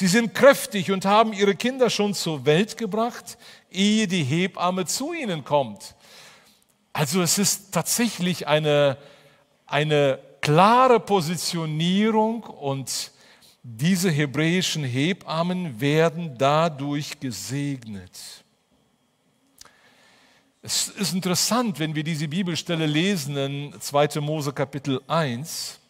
Sie 0.00 0.06
sind 0.06 0.32
kräftig 0.32 0.92
und 0.92 1.04
haben 1.04 1.32
ihre 1.32 1.56
Kinder 1.56 1.90
schon 1.90 2.14
zur 2.14 2.46
Welt 2.46 2.76
gebracht, 2.76 3.36
ehe 3.68 4.06
die 4.06 4.22
Hebamme 4.22 4.86
zu 4.86 5.12
ihnen 5.12 5.42
kommt. 5.42 5.96
Also 6.92 7.20
es 7.20 7.36
ist 7.36 7.72
tatsächlich 7.74 8.46
eine, 8.46 8.96
eine 9.66 10.20
klare 10.40 11.00
Positionierung 11.00 12.44
und 12.44 13.10
diese 13.64 14.08
hebräischen 14.08 14.84
Hebammen 14.84 15.80
werden 15.80 16.38
dadurch 16.38 17.18
gesegnet. 17.18 18.44
Es 20.62 20.86
ist 20.90 21.12
interessant, 21.12 21.80
wenn 21.80 21.96
wir 21.96 22.04
diese 22.04 22.28
Bibelstelle 22.28 22.86
lesen 22.86 23.36
in 23.36 23.80
2. 23.80 24.20
Mose 24.20 24.52
Kapitel 24.52 25.00
1. 25.08 25.80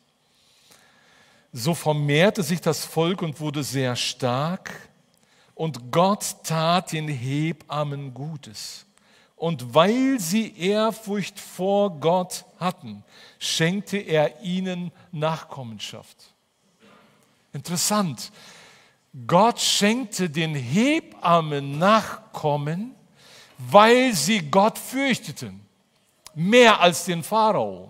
So 1.52 1.74
vermehrte 1.74 2.42
sich 2.42 2.60
das 2.60 2.84
Volk 2.84 3.22
und 3.22 3.40
wurde 3.40 3.62
sehr 3.62 3.96
stark, 3.96 4.88
und 5.58 5.90
Gott 5.90 6.36
tat 6.44 6.92
den 6.92 7.08
Hebammen 7.08 8.14
Gutes. 8.14 8.86
Und 9.34 9.74
weil 9.74 10.20
sie 10.20 10.56
Ehrfurcht 10.56 11.40
vor 11.40 11.98
Gott 11.98 12.44
hatten, 12.60 13.02
schenkte 13.40 13.96
er 13.96 14.40
ihnen 14.40 14.92
Nachkommenschaft. 15.10 16.16
Interessant. 17.52 18.30
Gott 19.26 19.58
schenkte 19.58 20.30
den 20.30 20.54
Hebammen 20.54 21.76
Nachkommen, 21.76 22.94
weil 23.58 24.14
sie 24.14 24.48
Gott 24.48 24.78
fürchteten. 24.78 25.60
Mehr 26.36 26.80
als 26.80 27.04
den 27.04 27.24
Pharao. 27.24 27.88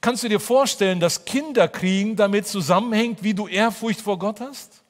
Kannst 0.00 0.22
du 0.22 0.28
dir 0.28 0.40
vorstellen, 0.40 1.00
dass 1.00 1.24
Kinderkriegen 1.24 2.16
damit 2.16 2.46
zusammenhängt, 2.46 3.22
wie 3.22 3.34
du 3.34 3.48
Ehrfurcht 3.48 4.00
vor 4.00 4.18
Gott 4.18 4.40
hast? 4.40 4.82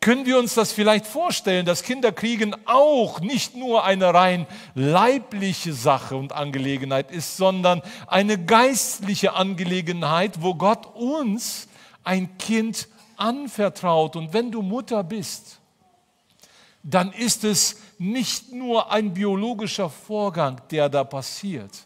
Können 0.00 0.26
wir 0.26 0.38
uns 0.38 0.54
das 0.54 0.70
vielleicht 0.70 1.06
vorstellen, 1.06 1.66
dass 1.66 1.82
Kinderkriegen 1.82 2.54
auch 2.66 3.20
nicht 3.20 3.56
nur 3.56 3.84
eine 3.84 4.14
rein 4.14 4.46
leibliche 4.74 5.72
Sache 5.72 6.14
und 6.14 6.32
Angelegenheit 6.32 7.10
ist, 7.10 7.36
sondern 7.36 7.82
eine 8.06 8.38
geistliche 8.38 9.32
Angelegenheit, 9.32 10.42
wo 10.42 10.54
Gott 10.54 10.86
uns 10.94 11.66
ein 12.04 12.38
Kind 12.38 12.86
anvertraut. 13.16 14.14
Und 14.14 14.32
wenn 14.32 14.52
du 14.52 14.62
Mutter 14.62 15.02
bist, 15.02 15.58
dann 16.84 17.12
ist 17.12 17.42
es 17.42 17.80
nicht 17.98 18.52
nur 18.52 18.92
ein 18.92 19.12
biologischer 19.12 19.90
Vorgang, 19.90 20.60
der 20.70 20.88
da 20.88 21.02
passiert, 21.02 21.85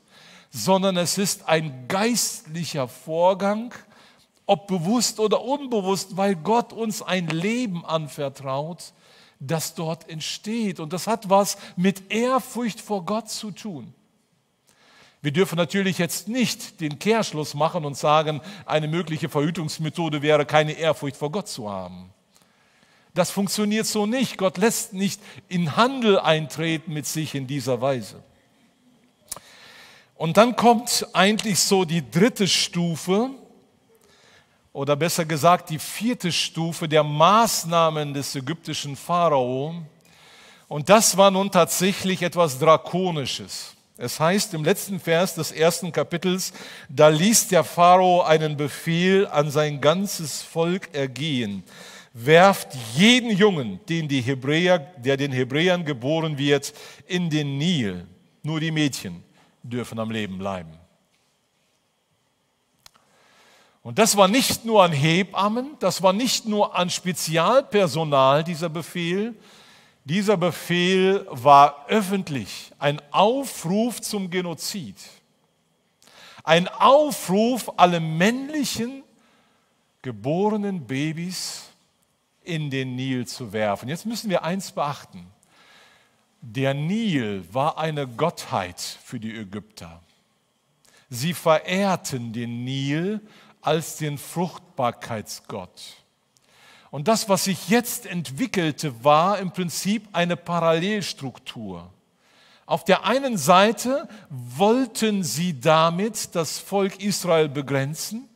sondern 0.50 0.96
es 0.96 1.16
ist 1.16 1.48
ein 1.48 1.86
geistlicher 1.88 2.88
Vorgang, 2.88 3.72
ob 4.46 4.66
bewusst 4.66 5.20
oder 5.20 5.42
unbewusst, 5.42 6.16
weil 6.16 6.34
Gott 6.34 6.72
uns 6.72 7.02
ein 7.02 7.28
Leben 7.28 7.84
anvertraut, 7.84 8.92
das 9.38 9.74
dort 9.74 10.08
entsteht. 10.08 10.80
Und 10.80 10.92
das 10.92 11.06
hat 11.06 11.30
was 11.30 11.56
mit 11.76 12.12
Ehrfurcht 12.12 12.80
vor 12.80 13.04
Gott 13.04 13.30
zu 13.30 13.52
tun. 13.52 13.94
Wir 15.22 15.32
dürfen 15.32 15.56
natürlich 15.56 15.98
jetzt 15.98 16.28
nicht 16.28 16.80
den 16.80 16.98
Kehrschluss 16.98 17.54
machen 17.54 17.84
und 17.84 17.96
sagen, 17.96 18.40
eine 18.64 18.88
mögliche 18.88 19.28
Verhütungsmethode 19.28 20.22
wäre, 20.22 20.46
keine 20.46 20.72
Ehrfurcht 20.72 21.16
vor 21.16 21.30
Gott 21.30 21.46
zu 21.46 21.70
haben. 21.70 22.10
Das 23.14 23.30
funktioniert 23.30 23.86
so 23.86 24.06
nicht. 24.06 24.38
Gott 24.38 24.56
lässt 24.56 24.94
nicht 24.94 25.20
in 25.48 25.76
Handel 25.76 26.18
eintreten 26.18 26.92
mit 26.92 27.06
sich 27.06 27.34
in 27.34 27.46
dieser 27.46 27.80
Weise. 27.80 28.22
Und 30.20 30.36
dann 30.36 30.54
kommt 30.54 31.06
eigentlich 31.14 31.58
so 31.60 31.86
die 31.86 32.10
dritte 32.10 32.46
Stufe, 32.46 33.30
oder 34.74 34.94
besser 34.94 35.24
gesagt 35.24 35.70
die 35.70 35.78
vierte 35.78 36.30
Stufe 36.30 36.86
der 36.86 37.02
Maßnahmen 37.02 38.12
des 38.12 38.36
ägyptischen 38.36 38.96
Pharao. 38.96 39.76
Und 40.68 40.90
das 40.90 41.16
war 41.16 41.30
nun 41.30 41.50
tatsächlich 41.50 42.20
etwas 42.20 42.58
Drakonisches. 42.58 43.74
Es 43.96 44.20
heißt 44.20 44.52
im 44.52 44.62
letzten 44.62 45.00
Vers 45.00 45.36
des 45.36 45.52
ersten 45.52 45.90
Kapitels, 45.90 46.52
da 46.90 47.08
ließ 47.08 47.48
der 47.48 47.64
Pharao 47.64 48.20
einen 48.20 48.58
Befehl 48.58 49.26
an 49.26 49.50
sein 49.50 49.80
ganzes 49.80 50.42
Volk 50.42 50.90
ergehen. 50.94 51.62
Werft 52.12 52.74
jeden 52.94 53.34
Jungen, 53.34 53.80
den 53.88 54.06
die 54.06 54.20
Hebräer, 54.20 54.80
der 54.80 55.16
den 55.16 55.32
Hebräern 55.32 55.86
geboren 55.86 56.36
wird, 56.36 56.74
in 57.06 57.30
den 57.30 57.56
Nil. 57.56 58.06
Nur 58.42 58.60
die 58.60 58.70
Mädchen 58.70 59.24
dürfen 59.62 59.98
am 59.98 60.10
Leben 60.10 60.38
bleiben. 60.38 60.72
Und 63.82 63.98
das 63.98 64.16
war 64.16 64.28
nicht 64.28 64.64
nur 64.64 64.84
an 64.84 64.92
Hebammen, 64.92 65.76
das 65.78 66.02
war 66.02 66.12
nicht 66.12 66.46
nur 66.46 66.76
an 66.76 66.90
Spezialpersonal 66.90 68.44
dieser 68.44 68.68
Befehl, 68.68 69.34
dieser 70.04 70.36
Befehl 70.36 71.26
war 71.30 71.86
öffentlich, 71.88 72.72
ein 72.78 73.00
Aufruf 73.10 74.00
zum 74.00 74.30
Genozid, 74.30 74.96
ein 76.44 76.68
Aufruf, 76.68 77.72
alle 77.76 78.00
männlichen 78.00 79.02
geborenen 80.02 80.86
Babys 80.86 81.64
in 82.42 82.70
den 82.70 82.96
Nil 82.96 83.26
zu 83.26 83.52
werfen. 83.52 83.88
Jetzt 83.88 84.06
müssen 84.06 84.30
wir 84.30 84.42
eins 84.42 84.72
beachten. 84.72 85.26
Der 86.42 86.72
Nil 86.72 87.44
war 87.52 87.76
eine 87.78 88.08
Gottheit 88.08 88.80
für 88.80 89.20
die 89.20 89.36
Ägypter. 89.36 90.00
Sie 91.10 91.34
verehrten 91.34 92.32
den 92.32 92.64
Nil 92.64 93.20
als 93.60 93.96
den 93.96 94.16
Fruchtbarkeitsgott. 94.16 95.96
Und 96.90 97.08
das, 97.08 97.28
was 97.28 97.44
sich 97.44 97.68
jetzt 97.68 98.06
entwickelte, 98.06 99.04
war 99.04 99.38
im 99.38 99.52
Prinzip 99.52 100.08
eine 100.12 100.36
Parallelstruktur. 100.36 101.90
Auf 102.64 102.84
der 102.84 103.04
einen 103.04 103.36
Seite 103.36 104.08
wollten 104.30 105.24
sie 105.24 105.60
damit 105.60 106.34
das 106.34 106.58
Volk 106.58 107.02
Israel 107.02 107.48
begrenzen 107.48 108.28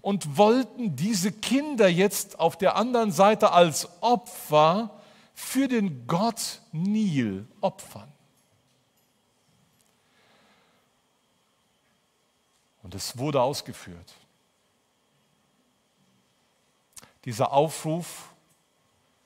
und 0.00 0.38
wollten 0.38 0.96
diese 0.96 1.30
Kinder 1.30 1.88
jetzt 1.88 2.40
auf 2.40 2.56
der 2.56 2.76
anderen 2.76 3.12
Seite 3.12 3.52
als 3.52 3.88
Opfer 4.00 4.99
für 5.40 5.66
den 5.66 6.06
Gott 6.06 6.60
Nil 6.70 7.46
opfern. 7.60 8.12
Und 12.82 12.94
es 12.94 13.18
wurde 13.18 13.42
ausgeführt. 13.42 14.14
Dieser 17.24 17.52
Aufruf, 17.52 18.32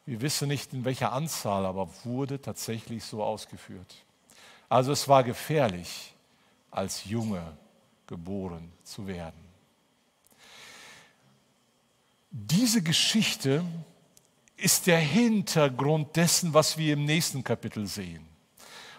wir 0.06 0.20
wissen 0.22 0.48
nicht 0.48 0.72
in 0.72 0.84
welcher 0.84 1.12
Anzahl, 1.12 1.66
aber 1.66 1.90
wurde 2.04 2.40
tatsächlich 2.40 3.04
so 3.04 3.22
ausgeführt. 3.22 3.94
Also 4.68 4.92
es 4.92 5.06
war 5.08 5.24
gefährlich, 5.24 6.14
als 6.70 7.04
Junge 7.04 7.56
geboren 8.06 8.72
zu 8.82 9.06
werden. 9.06 9.44
Diese 12.30 12.82
Geschichte 12.82 13.64
ist 14.56 14.86
der 14.86 14.98
Hintergrund 14.98 16.16
dessen, 16.16 16.54
was 16.54 16.78
wir 16.78 16.94
im 16.94 17.04
nächsten 17.04 17.42
Kapitel 17.42 17.86
sehen. 17.86 18.24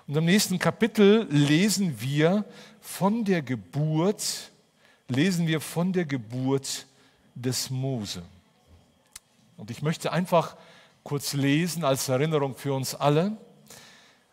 Und 0.07 0.15
im 0.15 0.25
nächsten 0.25 0.59
Kapitel 0.59 1.27
lesen 1.29 1.99
wir 1.99 2.45
von 2.81 3.25
der 3.25 3.41
Geburt, 3.41 4.51
lesen 5.07 5.47
wir 5.47 5.61
von 5.61 5.93
der 5.93 6.05
Geburt 6.05 6.85
des 7.33 7.69
Mose. 7.69 8.21
Und 9.57 9.71
ich 9.71 9.81
möchte 9.81 10.11
einfach 10.11 10.55
kurz 11.03 11.33
lesen 11.33 11.83
als 11.83 12.09
Erinnerung 12.09 12.55
für 12.55 12.73
uns 12.73 12.93
alle. 12.93 13.37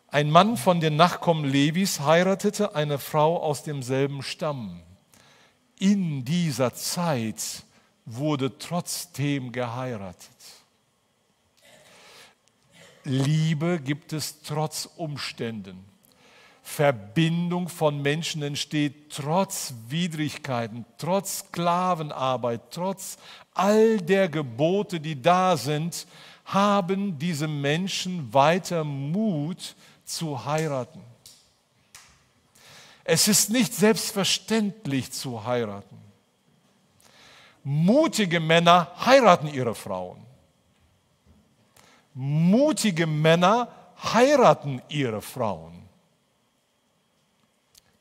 Ein 0.07 0.29
Mann 0.29 0.57
von 0.57 0.79
den 0.79 0.95
Nachkommen 0.95 1.45
Levis 1.45 2.01
heiratete 2.01 2.75
eine 2.75 2.99
Frau 2.99 3.41
aus 3.41 3.63
demselben 3.63 4.21
Stamm. 4.21 4.81
In 5.79 6.23
dieser 6.23 6.73
Zeit 6.75 7.63
wurde 8.05 8.57
trotzdem 8.59 9.51
geheiratet. 9.51 10.29
Liebe 13.03 13.79
gibt 13.79 14.13
es 14.13 14.41
trotz 14.41 14.89
Umständen. 14.95 15.83
Verbindung 16.61 17.67
von 17.67 18.01
Menschen 18.01 18.41
entsteht 18.41 19.11
trotz 19.11 19.73
Widrigkeiten, 19.89 20.85
trotz 20.97 21.39
Sklavenarbeit, 21.39 22.61
trotz 22.71 23.17
all 23.53 23.97
der 23.97 24.29
Gebote, 24.29 25.01
die 25.01 25.21
da 25.21 25.57
sind, 25.57 26.07
haben 26.45 27.19
diese 27.19 27.49
Menschen 27.49 28.33
weiter 28.33 28.85
Mut 28.85 29.75
zu 30.05 30.45
heiraten. 30.45 31.01
Es 33.03 33.27
ist 33.27 33.49
nicht 33.49 33.73
selbstverständlich 33.73 35.11
zu 35.11 35.43
heiraten. 35.43 35.97
Mutige 37.65 38.39
Männer 38.39 38.91
heiraten 39.05 39.47
ihre 39.47 39.75
Frauen. 39.75 40.22
Mutige 42.13 43.07
Männer 43.07 43.69
heiraten 44.13 44.81
ihre 44.89 45.21
Frauen. 45.21 45.87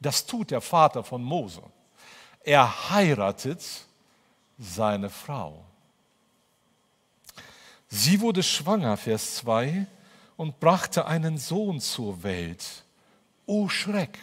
Das 0.01 0.27
tut 0.27 0.51
der 0.51 0.61
Vater 0.61 1.05
von 1.05 1.22
Mose. 1.22 1.62
Er 2.44 2.90
heiratet 2.90 3.64
seine 4.59 5.09
Frau. 5.09 5.64
Sie 7.88 8.20
wurde 8.20 8.42
schwanger, 8.42 8.96
Vers 8.96 9.37
2, 9.37 9.87
und 10.37 10.59
brachte 10.59 11.07
einen 11.07 11.38
Sohn 11.38 11.81
zur 11.81 12.22
Welt. 12.22 12.85
O 13.46 13.68
Schreck! 13.68 14.18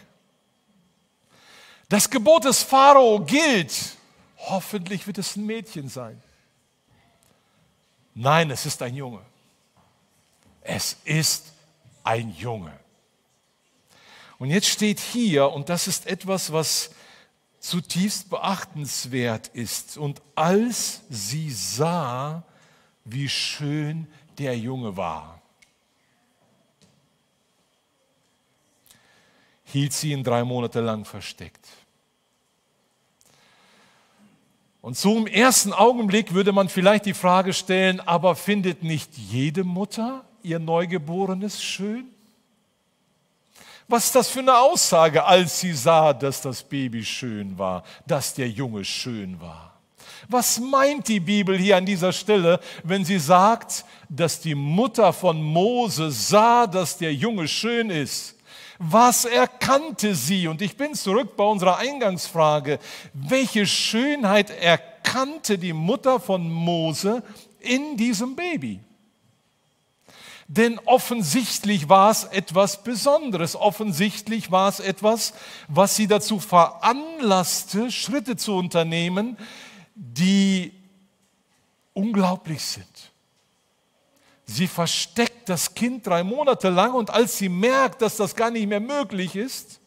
Das 1.87 2.09
Gebot 2.09 2.45
des 2.45 2.61
Pharao 2.61 3.19
gilt. 3.19 3.95
Hoffentlich 4.37 5.07
wird 5.07 5.17
es 5.17 5.35
ein 5.35 5.45
Mädchen 5.45 5.89
sein. 5.89 6.21
Nein, 8.13 8.51
es 8.51 8.65
ist 8.65 8.81
ein 8.81 8.95
Junge. 8.95 9.21
Es 10.71 10.97
ist 11.03 11.51
ein 12.03 12.31
Junge. 12.37 12.71
Und 14.37 14.51
jetzt 14.51 14.67
steht 14.67 14.99
hier, 14.99 15.49
und 15.49 15.67
das 15.67 15.87
ist 15.87 16.05
etwas, 16.05 16.53
was 16.53 16.91
zutiefst 17.59 18.29
beachtenswert 18.29 19.47
ist. 19.47 19.97
Und 19.97 20.21
als 20.35 21.01
sie 21.09 21.49
sah, 21.49 22.43
wie 23.03 23.27
schön 23.27 24.05
der 24.37 24.55
Junge 24.55 24.95
war, 24.95 25.41
hielt 29.63 29.93
sie 29.93 30.11
ihn 30.11 30.23
drei 30.23 30.43
Monate 30.43 30.81
lang 30.81 31.03
versteckt. 31.03 31.67
Und 34.81 34.95
so 34.95 35.17
im 35.17 35.25
ersten 35.25 35.73
Augenblick 35.73 36.35
würde 36.35 36.51
man 36.51 36.69
vielleicht 36.69 37.07
die 37.07 37.15
Frage 37.15 37.53
stellen, 37.53 37.99
aber 37.99 38.35
findet 38.35 38.83
nicht 38.83 39.17
jede 39.17 39.63
Mutter 39.63 40.28
ihr 40.49 40.59
Neugeborenes 40.59 41.61
schön? 41.61 42.07
Was 43.87 44.05
ist 44.05 44.15
das 44.15 44.29
für 44.29 44.39
eine 44.39 44.57
Aussage, 44.57 45.23
als 45.23 45.61
sie 45.61 45.73
sah, 45.73 46.13
dass 46.13 46.41
das 46.41 46.61
Baby 46.61 47.03
schön 47.03 47.57
war, 47.57 47.83
dass 48.05 48.33
der 48.33 48.49
Junge 48.49 48.85
schön 48.85 49.39
war? 49.41 49.79
Was 50.27 50.59
meint 50.59 51.07
die 51.07 51.19
Bibel 51.19 51.57
hier 51.57 51.77
an 51.77 51.85
dieser 51.85 52.13
Stelle, 52.13 52.59
wenn 52.83 53.03
sie 53.03 53.17
sagt, 53.17 53.85
dass 54.07 54.41
die 54.41 54.53
Mutter 54.53 55.11
von 55.11 55.41
Mose 55.41 56.11
sah, 56.11 56.67
dass 56.67 56.97
der 56.97 57.13
Junge 57.13 57.47
schön 57.47 57.89
ist? 57.89 58.35
Was 58.77 59.25
erkannte 59.25 60.13
sie? 60.13 60.47
Und 60.47 60.61
ich 60.61 60.77
bin 60.77 60.93
zurück 60.93 61.35
bei 61.35 61.43
unserer 61.43 61.77
Eingangsfrage. 61.77 62.79
Welche 63.13 63.65
Schönheit 63.65 64.51
erkannte 64.51 65.57
die 65.57 65.73
Mutter 65.73 66.19
von 66.19 66.49
Mose 66.49 67.23
in 67.59 67.97
diesem 67.97 68.35
Baby? 68.35 68.81
Denn 70.51 70.79
offensichtlich 70.85 71.89
war 71.89 72.09
es 72.09 72.23
etwas 72.23 72.83
Besonderes. 72.83 73.55
Offensichtlich 73.55 74.49
war 74.49 74.67
es 74.67 74.79
etwas, 74.79 75.35
was 75.67 75.95
sie 75.95 76.07
dazu 76.07 76.39
veranlasste, 76.39 77.91
Schritte 77.91 78.35
zu 78.35 78.55
unternehmen, 78.55 79.37
die 79.93 80.73
unglaublich 81.93 82.63
sind. 82.63 83.11
Sie 84.47 84.65
versteckt 84.65 85.49
das 85.49 85.75
Kind 85.75 86.07
drei 86.07 86.23
Monate 86.23 86.69
lang 86.69 86.95
und 86.95 87.11
als 87.11 87.37
sie 87.37 87.49
merkt, 87.49 88.01
dass 88.01 88.17
das 88.17 88.35
gar 88.35 88.49
nicht 88.49 88.67
mehr 88.67 88.79
möglich 88.79 89.35
ist, 89.35 89.79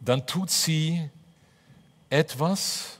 dann 0.00 0.26
tut 0.26 0.50
sie 0.50 1.08
etwas 2.10 2.98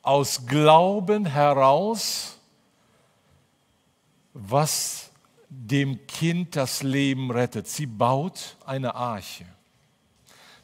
aus 0.00 0.46
Glauben 0.46 1.26
heraus, 1.26 2.38
was 4.34 5.10
dem 5.48 6.06
Kind 6.06 6.56
das 6.56 6.82
Leben 6.82 7.30
rettet. 7.30 7.68
Sie 7.68 7.86
baut 7.86 8.56
eine 8.64 8.94
Arche. 8.94 9.44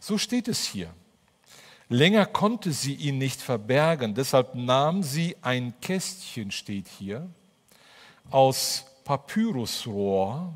So 0.01 0.17
steht 0.17 0.49
es 0.49 0.65
hier. 0.65 0.93
Länger 1.91 2.27
konnte 2.27 2.73
sie 2.73 2.95
ihn 2.95 3.19
nicht 3.19 3.41
verbergen, 3.41 4.15
deshalb 4.15 4.55
nahm 4.55 5.03
sie 5.03 5.37
ein 5.41 5.75
Kästchen, 5.81 6.51
steht 6.51 6.87
hier, 6.87 7.29
aus 8.31 8.85
Papyrusrohr, 9.05 10.53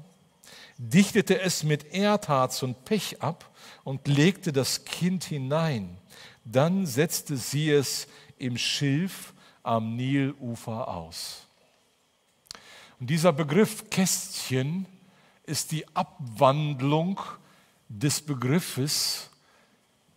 dichtete 0.77 1.40
es 1.40 1.62
mit 1.62 1.94
Erdharz 1.94 2.62
und 2.62 2.85
Pech 2.85 3.22
ab 3.22 3.51
und 3.83 4.09
legte 4.09 4.53
das 4.53 4.85
Kind 4.85 5.25
hinein. 5.25 5.96
Dann 6.44 6.87
setzte 6.87 7.37
sie 7.37 7.70
es 7.70 8.09
im 8.37 8.59
Schilf 8.59 9.33
am 9.62 9.96
Nilufer 9.96 10.88
aus. 10.88 11.46
Und 13.02 13.08
dieser 13.08 13.32
Begriff 13.32 13.90
Kästchen 13.90 14.86
ist 15.44 15.72
die 15.72 15.84
Abwandlung 15.92 17.18
des 17.88 18.20
Begriffes, 18.20 19.28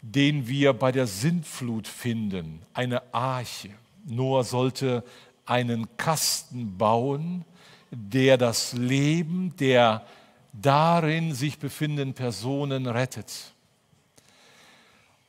den 0.04 0.48
wir 0.48 0.72
bei 0.74 0.92
der 0.92 1.08
Sintflut 1.08 1.88
finden, 1.88 2.62
eine 2.76 3.02
Arche. 3.12 3.72
Noah 4.06 4.44
sollte 4.44 5.04
einen 5.48 5.98
Kasten 5.98 6.78
bauen, 6.78 7.44
der 7.90 8.38
das 8.38 8.74
Leben 8.74 9.56
der 9.58 10.06
darin 10.54 11.34
sich 11.34 11.58
befindenden 11.58 12.14
Personen 12.14 12.86
rettet. 12.86 13.55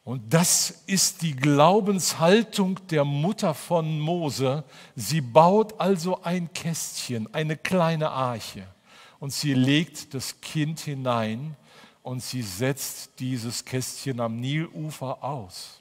Und 0.06 0.32
das 0.32 0.84
ist 0.86 1.22
die 1.22 1.34
Glaubenshaltung 1.34 2.78
der 2.90 3.04
Mutter 3.04 3.54
von 3.54 3.98
Mose. 3.98 4.62
Sie 4.94 5.20
baut 5.20 5.80
also 5.80 6.22
ein 6.22 6.48
Kästchen, 6.54 7.28
eine 7.34 7.56
kleine 7.56 8.12
Arche, 8.12 8.68
und 9.18 9.32
sie 9.32 9.52
legt 9.52 10.14
das 10.14 10.40
Kind 10.40 10.78
hinein 10.78 11.56
und 12.04 12.22
sie 12.22 12.42
setzt 12.42 13.18
dieses 13.18 13.64
Kästchen 13.64 14.20
am 14.20 14.36
Nilufer 14.36 15.24
aus. 15.24 15.80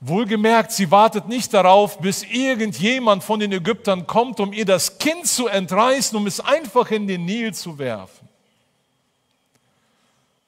Wohlgemerkt, 0.00 0.72
sie 0.72 0.90
wartet 0.90 1.28
nicht 1.28 1.52
darauf, 1.52 1.98
bis 1.98 2.22
irgendjemand 2.22 3.22
von 3.22 3.40
den 3.40 3.52
Ägyptern 3.52 4.06
kommt, 4.06 4.40
um 4.40 4.54
ihr 4.54 4.64
das 4.64 4.98
Kind 4.98 5.26
zu 5.26 5.48
entreißen, 5.48 6.16
um 6.16 6.26
es 6.26 6.40
einfach 6.40 6.90
in 6.90 7.06
den 7.06 7.26
Nil 7.26 7.52
zu 7.52 7.76
werfen. 7.76 8.26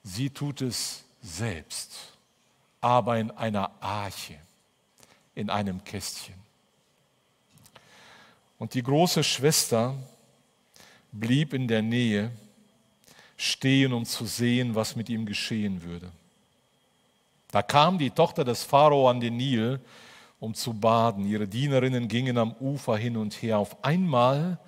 Sie 0.03 0.31
tut 0.31 0.63
es 0.63 1.03
selbst, 1.27 1.93
aber 2.81 3.19
in 3.19 3.31
einer 3.33 3.71
Arche, 3.81 4.39
in 5.35 5.51
einem 5.51 5.83
Kästchen. 5.85 6.35
Und 8.59 8.75
die 8.75 8.83
große 8.83 9.23
Schwester 9.23 9.95
blieb 11.13 11.53
in 11.53 11.69
der 11.69 11.83
Nähe 11.83 12.31
stehen, 13.37 13.93
um 13.93 14.05
zu 14.05 14.25
sehen, 14.25 14.75
was 14.75 14.97
mit 14.97 15.09
ihm 15.09 15.27
geschehen 15.27 15.83
würde. 15.83 16.11
Da 17.51 17.63
kam 17.63 17.99
die 17.99 18.11
Tochter 18.11 18.45
des 18.45 18.65
Pharao 18.65 19.09
an 19.09 19.21
den 19.21 19.37
Nil, 19.37 19.81
um 20.41 20.55
zu 20.55 20.73
baden. 20.73 21.27
Ihre 21.27 21.47
Dienerinnen 21.47 22.09
gingen 22.09 22.39
am 22.39 22.53
Ufer 22.61 22.97
hin 22.97 23.17
und 23.17 23.35
her. 23.43 23.59
Auf 23.59 23.85
einmal 23.85 24.59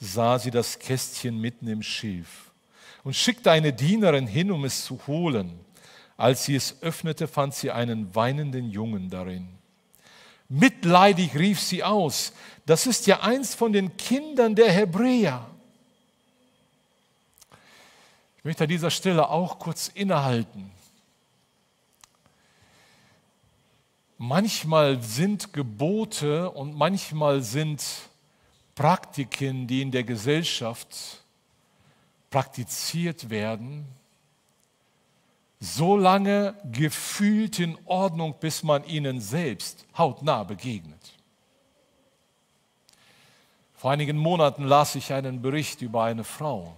sah 0.00 0.38
sie 0.38 0.50
das 0.50 0.78
Kästchen 0.78 1.40
mitten 1.40 1.68
im 1.68 1.82
Schilf 1.82 2.50
und 3.04 3.14
schickte 3.14 3.50
eine 3.50 3.72
Dienerin 3.72 4.26
hin, 4.26 4.50
um 4.50 4.64
es 4.64 4.84
zu 4.84 5.00
holen. 5.06 5.65
Als 6.16 6.44
sie 6.44 6.56
es 6.56 6.82
öffnete, 6.82 7.28
fand 7.28 7.54
sie 7.54 7.70
einen 7.70 8.14
weinenden 8.14 8.70
Jungen 8.70 9.10
darin. 9.10 9.48
Mitleidig 10.48 11.36
rief 11.36 11.60
sie 11.60 11.82
aus, 11.82 12.32
das 12.64 12.86
ist 12.86 13.06
ja 13.06 13.20
eins 13.20 13.54
von 13.54 13.72
den 13.72 13.96
Kindern 13.96 14.54
der 14.54 14.70
Hebräer 14.70 15.46
möchte 18.46 18.62
an 18.62 18.70
dieser 18.70 18.92
Stelle 18.92 19.28
auch 19.28 19.58
kurz 19.58 19.88
innehalten. 19.88 20.70
Manchmal 24.18 25.02
sind 25.02 25.52
Gebote 25.52 26.50
und 26.52 26.72
manchmal 26.72 27.42
sind 27.42 27.84
Praktiken, 28.76 29.66
die 29.66 29.82
in 29.82 29.90
der 29.90 30.04
Gesellschaft 30.04 31.24
praktiziert 32.30 33.30
werden, 33.30 33.84
so 35.60 35.96
lange 35.96 36.54
gefühlt 36.72 37.58
in 37.58 37.78
Ordnung, 37.86 38.34
bis 38.38 38.62
man 38.62 38.84
ihnen 38.84 39.20
selbst 39.20 39.86
hautnah 39.96 40.44
begegnet. 40.44 41.14
Vor 43.74 43.90
einigen 43.90 44.16
Monaten 44.16 44.64
las 44.64 44.94
ich 44.94 45.12
einen 45.12 45.42
Bericht 45.42 45.82
über 45.82 46.04
eine 46.04 46.24
Frau, 46.24 46.76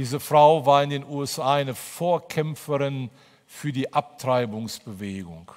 diese 0.00 0.18
Frau 0.18 0.64
war 0.64 0.82
in 0.82 0.88
den 0.88 1.04
USA 1.04 1.56
eine 1.56 1.74
Vorkämpferin 1.74 3.10
für 3.46 3.70
die 3.70 3.92
Abtreibungsbewegung, 3.92 5.52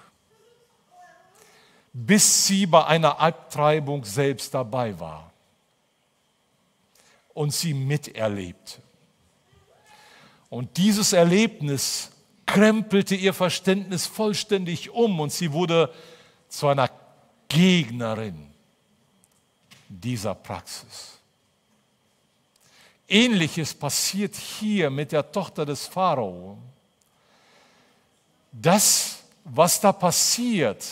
bis 1.94 2.46
sie 2.46 2.66
bei 2.66 2.86
einer 2.86 3.22
Abtreibung 3.22 4.04
selbst 4.04 4.54
dabei 4.54 5.00
war 5.00 5.32
und 7.34 7.54
sie 7.54 7.74
miterlebte. 7.74 8.82
Und 10.54 10.78
dieses 10.78 11.14
Erlebnis 11.14 12.12
krempelte 12.46 13.16
ihr 13.16 13.34
Verständnis 13.34 14.06
vollständig 14.06 14.92
um 14.92 15.20
und 15.20 15.34
sie 15.34 15.52
wurde 15.52 15.92
zu 16.48 16.68
einer 16.68 16.92
Gegnerin 17.50 18.54
dieser 19.90 20.36
Praxis. 20.36 21.18
Ähnliches 23.08 23.74
passiert 23.74 24.36
hier 24.36 24.92
mit 24.92 25.12
der 25.12 25.32
Tochter 25.32 25.66
des 25.66 25.88
Pharao. 25.88 26.60
Das, 28.52 29.24
was 29.44 29.82
da 29.82 29.92
passiert 29.92 30.86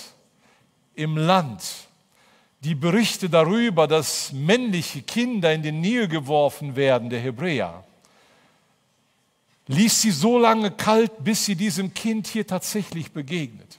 im 0.96 1.18
Land, 1.18 1.62
die 2.62 2.74
Berichte 2.74 3.30
darüber, 3.30 3.88
dass 3.88 4.32
männliche 4.32 5.04
Kinder 5.04 5.54
in 5.54 5.62
den 5.62 5.82
Nil 5.82 6.08
geworfen 6.08 6.76
werden, 6.76 7.12
der 7.12 7.20
Hebräer, 7.20 7.84
ließ 9.72 10.02
sie 10.02 10.12
so 10.12 10.38
lange 10.38 10.72
kalt, 10.72 11.24
bis 11.24 11.46
sie 11.46 11.56
diesem 11.56 11.94
Kind 11.94 12.28
hier 12.28 12.46
tatsächlich 12.46 13.12
begegnete. 13.12 13.78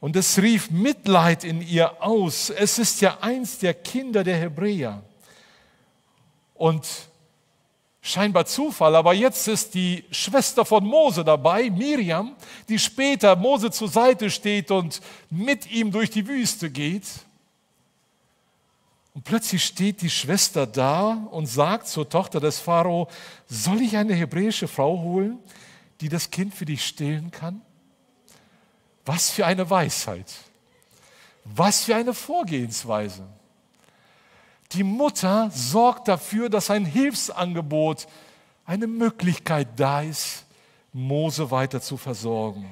Und 0.00 0.16
es 0.16 0.38
rief 0.38 0.70
Mitleid 0.70 1.44
in 1.44 1.60
ihr 1.60 2.02
aus. 2.02 2.50
Es 2.50 2.78
ist 2.78 3.00
ja 3.02 3.18
eins 3.20 3.58
der 3.58 3.74
Kinder 3.74 4.24
der 4.24 4.38
Hebräer. 4.38 5.02
Und 6.54 6.86
scheinbar 8.00 8.46
Zufall, 8.46 8.96
aber 8.96 9.12
jetzt 9.12 9.46
ist 9.46 9.74
die 9.74 10.04
Schwester 10.10 10.64
von 10.64 10.86
Mose 10.86 11.22
dabei, 11.22 11.68
Miriam, 11.68 12.34
die 12.68 12.78
später 12.78 13.36
Mose 13.36 13.70
zur 13.70 13.88
Seite 13.88 14.30
steht 14.30 14.70
und 14.70 15.00
mit 15.28 15.70
ihm 15.70 15.92
durch 15.92 16.10
die 16.10 16.26
Wüste 16.26 16.70
geht. 16.70 17.04
Und 19.14 19.24
plötzlich 19.24 19.64
steht 19.64 20.02
die 20.02 20.10
Schwester 20.10 20.66
da 20.66 21.12
und 21.30 21.46
sagt 21.46 21.88
zur 21.88 22.08
Tochter 22.08 22.40
des 22.40 22.58
Pharao, 22.58 23.08
soll 23.48 23.82
ich 23.82 23.96
eine 23.96 24.14
hebräische 24.14 24.68
Frau 24.68 24.98
holen, 25.00 25.38
die 26.00 26.08
das 26.08 26.30
Kind 26.30 26.54
für 26.54 26.64
dich 26.64 26.84
stillen 26.84 27.30
kann? 27.30 27.60
Was 29.04 29.30
für 29.30 29.46
eine 29.46 29.68
Weisheit. 29.68 30.32
Was 31.44 31.84
für 31.84 31.96
eine 31.96 32.14
Vorgehensweise. 32.14 33.26
Die 34.72 34.84
Mutter 34.84 35.50
sorgt 35.52 36.06
dafür, 36.06 36.48
dass 36.48 36.70
ein 36.70 36.84
Hilfsangebot, 36.84 38.06
eine 38.64 38.86
Möglichkeit 38.86 39.68
da 39.74 40.02
ist, 40.02 40.44
Mose 40.92 41.50
weiter 41.50 41.80
zu 41.80 41.96
versorgen. 41.96 42.70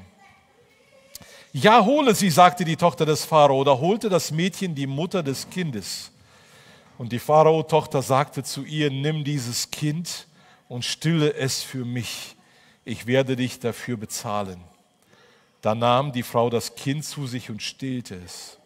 Ja, 1.52 1.84
hole 1.84 2.14
sie, 2.14 2.30
sagte 2.30 2.64
die 2.64 2.76
Tochter 2.76 3.04
des 3.04 3.24
Pharao, 3.24 3.64
da 3.64 3.72
holte 3.72 4.08
das 4.08 4.30
Mädchen 4.30 4.76
die 4.76 4.86
Mutter 4.86 5.24
des 5.24 5.48
Kindes. 5.50 6.12
Und 6.98 7.12
die 7.12 7.20
Pharao-Tochter 7.20 8.02
sagte 8.02 8.42
zu 8.42 8.64
ihr, 8.64 8.90
nimm 8.90 9.22
dieses 9.22 9.70
Kind 9.70 10.26
und 10.68 10.84
stille 10.84 11.32
es 11.34 11.62
für 11.62 11.84
mich. 11.84 12.36
Ich 12.84 13.06
werde 13.06 13.36
dich 13.36 13.60
dafür 13.60 13.96
bezahlen. 13.96 14.60
Da 15.60 15.76
nahm 15.76 16.12
die 16.12 16.24
Frau 16.24 16.50
das 16.50 16.74
Kind 16.74 17.04
zu 17.04 17.26
sich 17.28 17.50
und 17.50 17.62
stillte 17.62 18.16
es. 18.16 18.58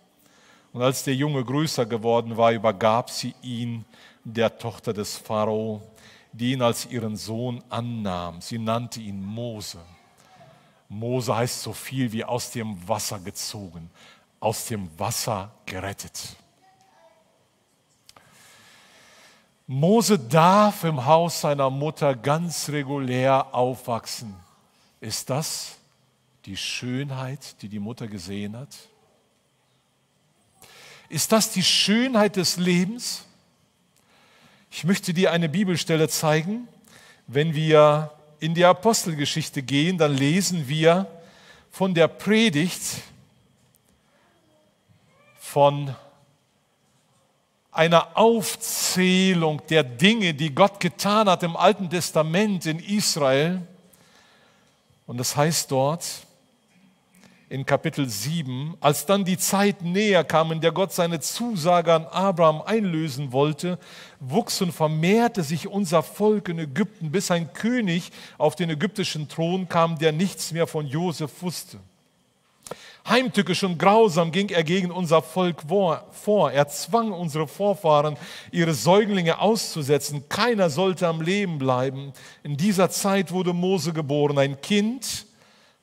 Und 0.72 0.80
als 0.80 1.04
der 1.04 1.14
Junge 1.14 1.44
größer 1.44 1.84
geworden 1.84 2.38
war, 2.38 2.52
übergab 2.52 3.10
sie 3.10 3.34
ihn 3.42 3.84
der 4.24 4.58
Tochter 4.58 4.94
des 4.94 5.18
Pharao, 5.18 5.82
die 6.32 6.52
ihn 6.52 6.62
als 6.62 6.86
ihren 6.86 7.16
Sohn 7.16 7.62
annahm. 7.68 8.40
Sie 8.40 8.58
nannte 8.58 9.00
ihn 9.00 9.22
Mose. 9.22 9.78
Mose 10.88 11.36
heißt 11.36 11.62
so 11.62 11.74
viel 11.74 12.10
wie 12.12 12.24
aus 12.24 12.50
dem 12.50 12.76
Wasser 12.88 13.18
gezogen, 13.18 13.90
aus 14.40 14.66
dem 14.66 14.88
Wasser 14.98 15.50
gerettet. 15.66 16.36
Mose 19.66 20.18
darf 20.18 20.84
im 20.84 21.06
Haus 21.06 21.40
seiner 21.40 21.70
Mutter 21.70 22.14
ganz 22.14 22.68
regulär 22.68 23.54
aufwachsen. 23.54 24.34
Ist 25.00 25.30
das 25.30 25.76
die 26.44 26.56
Schönheit, 26.56 27.62
die 27.62 27.68
die 27.68 27.78
Mutter 27.78 28.08
gesehen 28.08 28.56
hat? 28.56 28.76
Ist 31.08 31.30
das 31.32 31.52
die 31.52 31.62
Schönheit 31.62 32.36
des 32.36 32.56
Lebens? 32.56 33.24
Ich 34.70 34.84
möchte 34.84 35.12
dir 35.12 35.30
eine 35.30 35.48
Bibelstelle 35.48 36.08
zeigen. 36.08 36.66
Wenn 37.26 37.54
wir 37.54 38.10
in 38.40 38.54
die 38.54 38.64
Apostelgeschichte 38.64 39.62
gehen, 39.62 39.98
dann 39.98 40.14
lesen 40.16 40.68
wir 40.68 41.06
von 41.70 41.94
der 41.94 42.08
Predigt 42.08 42.82
von 45.38 45.94
einer 47.72 48.18
Aufzählung 48.18 49.62
der 49.70 49.82
Dinge, 49.82 50.34
die 50.34 50.54
Gott 50.54 50.78
getan 50.78 51.28
hat 51.28 51.42
im 51.42 51.56
Alten 51.56 51.88
Testament 51.88 52.66
in 52.66 52.78
Israel. 52.78 53.62
Und 55.06 55.18
das 55.18 55.34
heißt 55.34 55.70
dort, 55.70 56.04
in 57.48 57.66
Kapitel 57.66 58.08
7, 58.08 58.76
als 58.80 59.04
dann 59.04 59.24
die 59.24 59.36
Zeit 59.36 59.82
näher 59.82 60.24
kam, 60.24 60.52
in 60.52 60.60
der 60.60 60.72
Gott 60.72 60.92
seine 60.92 61.20
Zusage 61.20 61.92
an 61.92 62.06
Abraham 62.06 62.62
einlösen 62.62 63.32
wollte, 63.32 63.78
wuchs 64.20 64.60
und 64.62 64.72
vermehrte 64.72 65.42
sich 65.42 65.68
unser 65.68 66.02
Volk 66.02 66.48
in 66.48 66.58
Ägypten, 66.58 67.10
bis 67.10 67.30
ein 67.30 67.52
König 67.52 68.10
auf 68.38 68.54
den 68.54 68.70
ägyptischen 68.70 69.28
Thron 69.28 69.68
kam, 69.68 69.98
der 69.98 70.12
nichts 70.12 70.52
mehr 70.52 70.66
von 70.66 70.86
Josef 70.86 71.42
wusste. 71.42 71.78
Heimtückisch 73.08 73.64
und 73.64 73.78
grausam 73.78 74.30
ging 74.30 74.48
er 74.50 74.62
gegen 74.62 74.92
unser 74.92 75.22
Volk 75.22 75.62
vor. 76.12 76.52
Er 76.52 76.68
zwang 76.68 77.10
unsere 77.10 77.48
Vorfahren, 77.48 78.16
ihre 78.52 78.74
Säuglinge 78.74 79.40
auszusetzen. 79.40 80.28
Keiner 80.28 80.70
sollte 80.70 81.08
am 81.08 81.20
Leben 81.20 81.58
bleiben. 81.58 82.12
In 82.44 82.56
dieser 82.56 82.90
Zeit 82.90 83.32
wurde 83.32 83.52
Mose 83.52 83.92
geboren, 83.92 84.38
ein 84.38 84.60
Kind, 84.60 85.26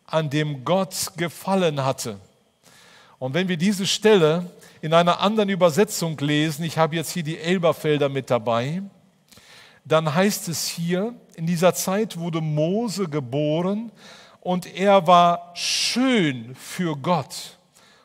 an 0.05 0.29
dem 0.29 0.63
Gott 0.63 1.12
gefallen 1.17 1.84
hatte. 1.84 2.19
Und 3.19 3.34
wenn 3.34 3.49
wir 3.49 3.58
diese 3.58 3.86
Stelle 3.86 4.49
in 4.82 4.93
einer 4.93 5.19
anderen 5.19 5.49
Übersetzung 5.49 6.17
lesen, 6.19 6.63
ich 6.63 6.77
habe 6.77 6.95
jetzt 6.95 7.12
hier 7.12 7.23
die 7.23 7.38
Elberfelder 7.38 8.08
mit 8.08 8.29
dabei, 8.29 8.82
dann 9.84 10.13
heißt 10.13 10.47
es 10.47 10.67
hier, 10.67 11.13
in 11.36 11.45
dieser 11.45 11.73
Zeit 11.73 12.17
wurde 12.17 12.39
Mose 12.39 13.10
geboren 13.10 13.91
und 14.41 14.65
er 14.73 15.06
war 15.06 15.52
schön 15.56 16.56
für 16.56 16.95
Gott. 16.95 17.58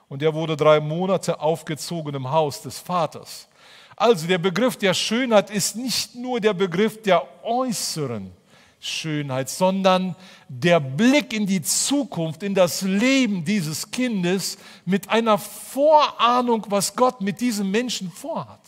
Und 0.09 0.23
er 0.23 0.35
wurde 0.35 0.57
drei 0.57 0.81
Monate 0.81 1.40
aufgezogen 1.40 2.14
im 2.14 2.31
Haus 2.31 2.62
des 2.62 2.79
Vaters. 2.79 3.49
Also 3.97 4.27
der 4.27 4.38
Begriff 4.38 4.77
der 4.77 4.94
Schönheit 4.94 5.51
ist 5.51 5.77
nicht 5.77 6.14
nur 6.14 6.40
der 6.40 6.53
Begriff 6.53 7.01
der 7.03 7.27
äußeren 7.44 8.33
Schönheit, 8.81 9.49
sondern 9.49 10.14
der 10.49 10.79
Blick 10.79 11.33
in 11.33 11.47
die 11.47 11.62
Zukunft, 11.62 12.42
in 12.42 12.55
das 12.55 12.83
Leben 12.83 13.44
dieses 13.44 13.90
Kindes 13.90 14.59
mit 14.85 15.09
einer 15.09 15.38
Vorahnung, 15.38 16.66
was 16.68 16.94
Gott 16.94 17.20
mit 17.20 17.40
diesem 17.40 17.70
Menschen 17.70 18.11
vorhat. 18.11 18.61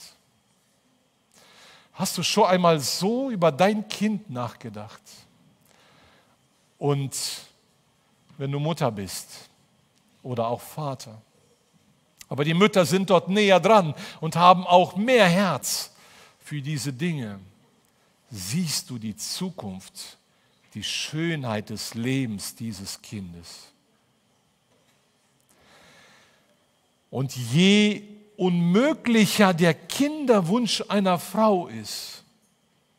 Hast 1.92 2.16
du 2.16 2.22
schon 2.22 2.44
einmal 2.44 2.78
so 2.80 3.30
über 3.30 3.52
dein 3.52 3.86
Kind 3.88 4.30
nachgedacht? 4.30 5.02
Und 6.78 7.14
wenn 8.38 8.52
du 8.52 8.58
Mutter 8.58 8.90
bist 8.90 9.48
oder 10.22 10.48
auch 10.48 10.60
Vater. 10.60 11.20
Aber 12.28 12.44
die 12.44 12.54
Mütter 12.54 12.84
sind 12.84 13.10
dort 13.10 13.28
näher 13.28 13.60
dran 13.60 13.94
und 14.20 14.36
haben 14.36 14.66
auch 14.66 14.96
mehr 14.96 15.26
Herz 15.28 15.92
für 16.40 16.60
diese 16.60 16.92
Dinge. 16.92 17.38
Siehst 18.30 18.90
du 18.90 18.98
die 18.98 19.16
Zukunft, 19.16 20.18
die 20.74 20.82
Schönheit 20.82 21.70
des 21.70 21.94
Lebens 21.94 22.54
dieses 22.54 23.00
Kindes? 23.00 23.72
Und 27.10 27.34
je 27.36 28.02
unmöglicher 28.36 29.54
der 29.54 29.74
Kinderwunsch 29.74 30.82
einer 30.88 31.18
Frau 31.18 31.68
ist, 31.68 32.24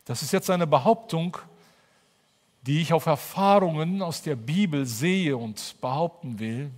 das 0.06 0.24
ist 0.24 0.32
jetzt 0.32 0.50
eine 0.50 0.66
Behauptung, 0.66 1.38
die 2.68 2.82
ich 2.82 2.92
auf 2.92 3.06
Erfahrungen 3.06 4.02
aus 4.02 4.22
der 4.22 4.36
Bibel 4.36 4.86
sehe 4.86 5.38
und 5.38 5.76
behaupten 5.80 6.38
will, 6.38 6.70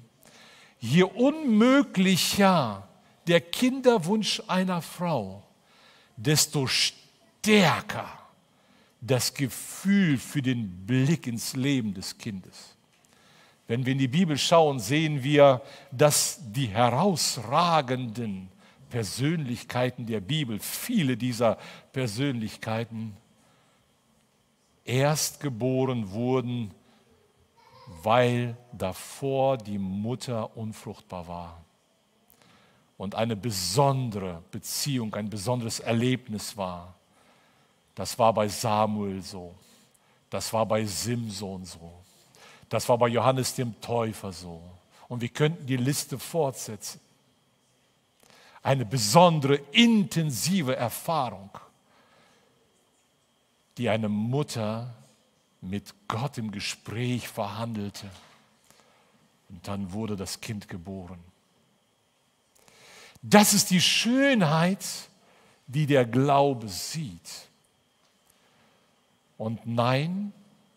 je 0.79 1.03
unmöglicher 1.03 2.87
der 3.27 3.41
Kinderwunsch 3.41 4.41
einer 4.47 4.83
Frau, 4.83 5.43
desto 6.15 6.67
stärker 6.67 8.07
das 9.01 9.33
Gefühl 9.33 10.17
für 10.17 10.43
den 10.43 10.85
Blick 10.85 11.25
ins 11.25 11.55
Leben 11.55 11.93
des 11.93 12.17
Kindes. 12.17 12.75
Wenn 13.67 13.85
wir 13.85 13.93
in 13.93 13.99
die 13.99 14.07
Bibel 14.07 14.37
schauen, 14.37 14.79
sehen 14.79 15.23
wir, 15.23 15.61
dass 15.91 16.39
die 16.51 16.67
herausragenden 16.67 18.49
Persönlichkeiten 18.89 20.05
der 20.05 20.19
Bibel, 20.19 20.59
viele 20.59 21.17
dieser 21.17 21.57
Persönlichkeiten 21.93 23.15
erst 24.89 25.39
geboren 25.39 26.11
wurden, 26.11 26.71
weil 28.01 28.57
davor 28.71 29.57
die 29.57 29.77
Mutter 29.77 30.57
unfruchtbar 30.57 31.27
war. 31.27 31.63
Und 32.97 33.15
eine 33.15 33.35
besondere 33.35 34.43
Beziehung, 34.51 35.13
ein 35.13 35.29
besonderes 35.29 35.79
Erlebnis 35.79 36.57
war. 36.57 36.95
Das 37.95 38.17
war 38.17 38.33
bei 38.33 38.47
Samuel 38.47 39.21
so. 39.21 39.53
Das 40.29 40.51
war 40.51 40.65
bei 40.65 40.83
Simson 40.83 41.65
so. 41.65 41.91
Das 42.67 42.89
war 42.89 42.97
bei 42.97 43.07
Johannes 43.07 43.55
dem 43.55 43.79
Täufer 43.79 44.33
so. 44.33 44.61
Und 45.07 45.21
wir 45.21 45.29
könnten 45.29 45.65
die 45.65 45.77
Liste 45.77 46.19
fortsetzen. 46.19 46.99
Eine 48.61 48.85
besondere, 48.85 49.55
intensive 49.71 50.75
Erfahrung 50.75 51.49
die 53.79 53.87
eine 53.87 54.09
Mutter 54.09 54.93
mit 55.61 55.93
Gott 56.09 56.37
im 56.37 56.51
Gespräch 56.51 57.29
verhandelte. 57.29 58.09
Und 59.47 59.65
dann 59.69 59.93
wurde 59.93 60.17
das 60.17 60.41
Kind 60.41 60.67
geboren. 60.67 61.19
Das 63.21 63.53
ist 63.53 63.71
die 63.71 63.79
Schönheit, 63.79 64.85
die 65.67 65.85
der 65.85 66.05
Glaube 66.05 66.67
sieht. 66.67 67.47
Und 69.37 69.65
nein, 69.65 70.33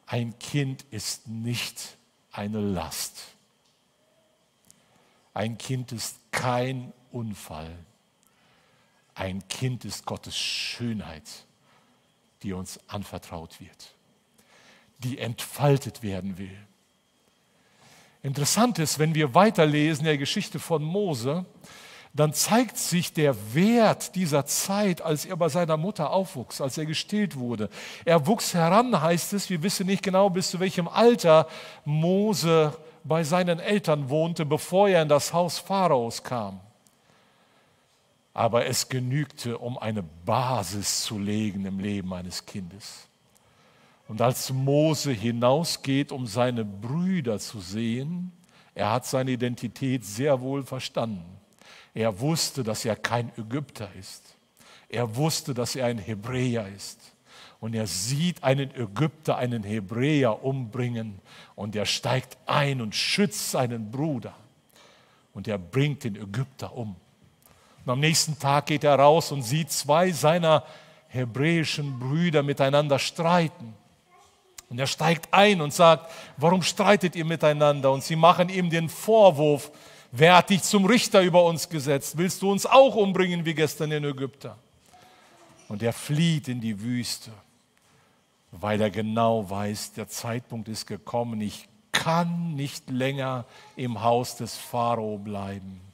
ein 0.06 0.38
Kind 0.38 0.84
ist 0.92 1.26
nicht 1.26 1.96
eine 2.30 2.60
Last. 2.60 3.34
Ein 5.34 5.58
Kind 5.58 5.90
ist 5.90 6.18
kein 6.30 6.92
Unfall. 7.10 7.76
Ein 9.16 9.46
Kind 9.48 9.84
ist 9.84 10.06
Gottes 10.06 10.36
Schönheit 10.36 11.24
die 12.42 12.52
uns 12.52 12.78
anvertraut 12.88 13.60
wird, 13.60 13.94
die 14.98 15.18
entfaltet 15.18 16.02
werden 16.02 16.38
will. 16.38 16.56
Interessant 18.22 18.78
ist, 18.78 18.98
wenn 18.98 19.14
wir 19.14 19.34
weiterlesen 19.34 20.04
der 20.04 20.18
Geschichte 20.18 20.58
von 20.58 20.82
Mose, 20.82 21.44
dann 22.14 22.34
zeigt 22.34 22.76
sich 22.76 23.12
der 23.12 23.34
Wert 23.54 24.14
dieser 24.14 24.44
Zeit, 24.44 25.00
als 25.00 25.24
er 25.24 25.36
bei 25.36 25.48
seiner 25.48 25.76
Mutter 25.76 26.10
aufwuchs, 26.10 26.60
als 26.60 26.76
er 26.76 26.84
gestillt 26.84 27.36
wurde. 27.36 27.70
Er 28.04 28.26
wuchs 28.26 28.54
heran, 28.54 29.00
heißt 29.00 29.32
es, 29.32 29.48
wir 29.48 29.62
wissen 29.62 29.86
nicht 29.86 30.02
genau, 30.02 30.28
bis 30.28 30.50
zu 30.50 30.60
welchem 30.60 30.88
Alter 30.88 31.48
Mose 31.84 32.76
bei 33.02 33.24
seinen 33.24 33.58
Eltern 33.58 34.10
wohnte, 34.10 34.44
bevor 34.44 34.88
er 34.88 35.02
in 35.02 35.08
das 35.08 35.32
Haus 35.32 35.58
Pharaos 35.58 36.22
kam 36.22 36.60
aber 38.34 38.66
es 38.66 38.88
genügte, 38.88 39.58
um 39.58 39.78
eine 39.78 40.02
Basis 40.02 41.02
zu 41.02 41.18
legen 41.18 41.64
im 41.66 41.78
Leben 41.78 42.12
eines 42.14 42.46
Kindes. 42.46 43.08
Und 44.08 44.20
als 44.20 44.52
Mose 44.52 45.12
hinausgeht, 45.12 46.12
um 46.12 46.26
seine 46.26 46.64
Brüder 46.64 47.38
zu 47.38 47.60
sehen, 47.60 48.32
er 48.74 48.90
hat 48.90 49.06
seine 49.06 49.32
Identität 49.32 50.04
sehr 50.04 50.40
wohl 50.40 50.62
verstanden. 50.64 51.24
Er 51.94 52.20
wusste, 52.20 52.62
dass 52.62 52.84
er 52.84 52.96
kein 52.96 53.30
Ägypter 53.36 53.88
ist. 53.98 54.34
Er 54.88 55.16
wusste, 55.16 55.54
dass 55.54 55.76
er 55.76 55.86
ein 55.86 55.98
Hebräer 55.98 56.68
ist. 56.68 56.98
Und 57.60 57.74
er 57.74 57.86
sieht 57.86 58.42
einen 58.42 58.74
Ägypter, 58.74 59.36
einen 59.36 59.62
Hebräer 59.62 60.42
umbringen. 60.42 61.20
Und 61.54 61.76
er 61.76 61.86
steigt 61.86 62.36
ein 62.46 62.80
und 62.80 62.94
schützt 62.94 63.50
seinen 63.50 63.90
Bruder. 63.90 64.34
Und 65.32 65.48
er 65.48 65.58
bringt 65.58 66.04
den 66.04 66.16
Ägypter 66.16 66.74
um. 66.74 66.96
Und 67.84 67.92
am 67.92 68.00
nächsten 68.00 68.38
Tag 68.38 68.66
geht 68.66 68.84
er 68.84 68.94
raus 68.94 69.32
und 69.32 69.42
sieht 69.42 69.72
zwei 69.72 70.12
seiner 70.12 70.64
hebräischen 71.08 71.98
Brüder 71.98 72.42
miteinander 72.42 72.98
streiten. 72.98 73.74
Und 74.70 74.78
er 74.78 74.86
steigt 74.86 75.28
ein 75.32 75.60
und 75.60 75.74
sagt, 75.74 76.10
warum 76.36 76.62
streitet 76.62 77.16
ihr 77.16 77.24
miteinander? 77.24 77.92
Und 77.92 78.04
sie 78.04 78.16
machen 78.16 78.48
ihm 78.48 78.70
den 78.70 78.88
Vorwurf, 78.88 79.70
wer 80.12 80.36
hat 80.36 80.50
dich 80.50 80.62
zum 80.62 80.86
Richter 80.86 81.20
über 81.22 81.44
uns 81.44 81.68
gesetzt? 81.68 82.16
Willst 82.16 82.40
du 82.40 82.50
uns 82.50 82.64
auch 82.64 82.94
umbringen 82.94 83.44
wie 83.44 83.54
gestern 83.54 83.92
in 83.92 84.04
Ägypter? 84.04 84.56
Und 85.68 85.82
er 85.82 85.92
flieht 85.92 86.48
in 86.48 86.60
die 86.60 86.80
Wüste, 86.80 87.30
weil 88.52 88.80
er 88.80 88.90
genau 88.90 89.48
weiß, 89.50 89.92
der 89.92 90.08
Zeitpunkt 90.08 90.68
ist 90.68 90.86
gekommen, 90.86 91.40
ich 91.40 91.68
kann 91.90 92.54
nicht 92.54 92.88
länger 92.88 93.44
im 93.76 94.02
Haus 94.02 94.36
des 94.36 94.56
Pharao 94.56 95.18
bleiben 95.18 95.91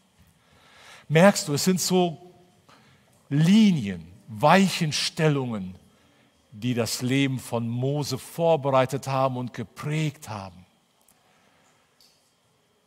merkst 1.09 1.49
du, 1.49 1.55
es 1.55 1.65
sind 1.65 1.81
so 1.81 2.33
Linien, 3.29 4.07
Weichenstellungen, 4.29 5.75
die 6.53 6.75
das 6.75 7.03
Leben 7.03 7.39
von 7.39 7.69
Mose 7.69 8.19
vorbereitet 8.19 9.07
haben 9.07 9.37
und 9.37 9.53
geprägt 9.55 10.29
haben, 10.29 10.67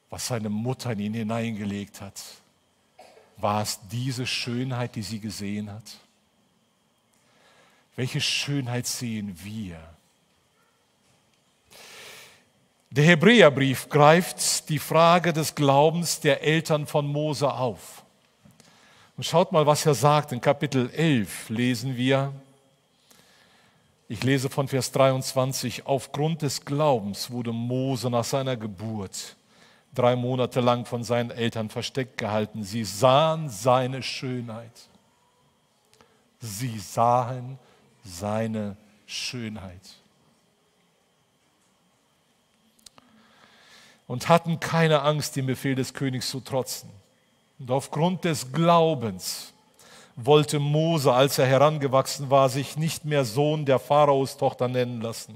was 0.10 0.28
seine 0.28 0.50
Mutter 0.50 0.92
in 0.92 1.00
ihn 1.00 1.14
hineingelegt 1.14 2.02
hat. 2.02 2.22
War 3.38 3.62
es 3.62 3.80
diese 3.90 4.28
Schönheit, 4.28 4.96
die 4.96 5.04
sie 5.04 5.20
gesehen 5.20 5.72
hat? 5.72 5.98
Welche 7.96 8.22
Schönheit 8.22 8.88
sehen 8.88 9.38
wir? 9.44 9.80
Der 12.90 13.06
Hebräerbrief 13.06 13.88
greift 13.90 14.68
die 14.68 14.80
Frage 14.80 15.32
des 15.32 15.56
Glaubens 15.56 16.20
der 16.20 16.44
Eltern 16.44 16.88
von 16.88 17.08
Mose 17.08 17.52
auf. 17.52 18.01
Und 19.22 19.26
schaut 19.26 19.52
mal, 19.52 19.68
was 19.68 19.86
er 19.86 19.94
sagt. 19.94 20.32
In 20.32 20.42
Kapitel 20.42 20.90
11 20.90 21.50
lesen 21.50 21.96
wir, 21.96 22.34
ich 24.10 24.24
lese 24.24 24.50
von 24.50 24.68
Vers 24.68 24.92
23, 24.94 25.86
aufgrund 25.86 26.42
des 26.42 26.66
Glaubens 26.66 27.30
wurde 27.30 27.52
Mose 27.52 28.10
nach 28.10 28.24
seiner 28.24 28.58
Geburt 28.58 29.36
drei 29.94 30.16
Monate 30.16 30.60
lang 30.60 30.88
von 30.88 31.04
seinen 31.04 31.30
Eltern 31.30 31.70
versteckt 31.70 32.18
gehalten. 32.18 32.64
Sie 32.64 32.84
sahen 32.84 33.48
seine 33.48 34.02
Schönheit. 34.02 34.90
Sie 36.40 36.80
sahen 36.80 37.60
seine 38.04 38.76
Schönheit. 39.06 39.98
Und 44.08 44.30
hatten 44.30 44.60
keine 44.60 45.04
Angst, 45.04 45.36
dem 45.36 45.46
Befehl 45.46 45.76
des 45.76 45.94
Königs 45.94 46.28
zu 46.32 46.40
trotzen. 46.40 47.01
Und 47.62 47.70
aufgrund 47.70 48.24
des 48.24 48.52
Glaubens 48.52 49.54
wollte 50.16 50.58
Mose, 50.58 51.14
als 51.14 51.38
er 51.38 51.46
herangewachsen 51.46 52.32
war, 52.32 52.50
sich 52.50 52.76
nicht 52.76 53.06
mehr 53.06 53.24
Sohn 53.24 53.66
der 53.66 53.78
Pharaos 53.78 54.36
Tochter 54.36 54.68
nennen 54.68 55.00
lassen. 55.00 55.36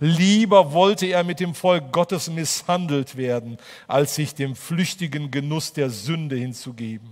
Lieber 0.00 0.72
wollte 0.72 1.06
er 1.06 1.22
mit 1.22 1.38
dem 1.38 1.54
Volk 1.54 1.92
Gottes 1.92 2.28
misshandelt 2.28 3.16
werden, 3.16 3.56
als 3.86 4.16
sich 4.16 4.34
dem 4.34 4.56
flüchtigen 4.56 5.30
Genuss 5.30 5.72
der 5.72 5.90
Sünde 5.90 6.34
hinzugeben. 6.34 7.08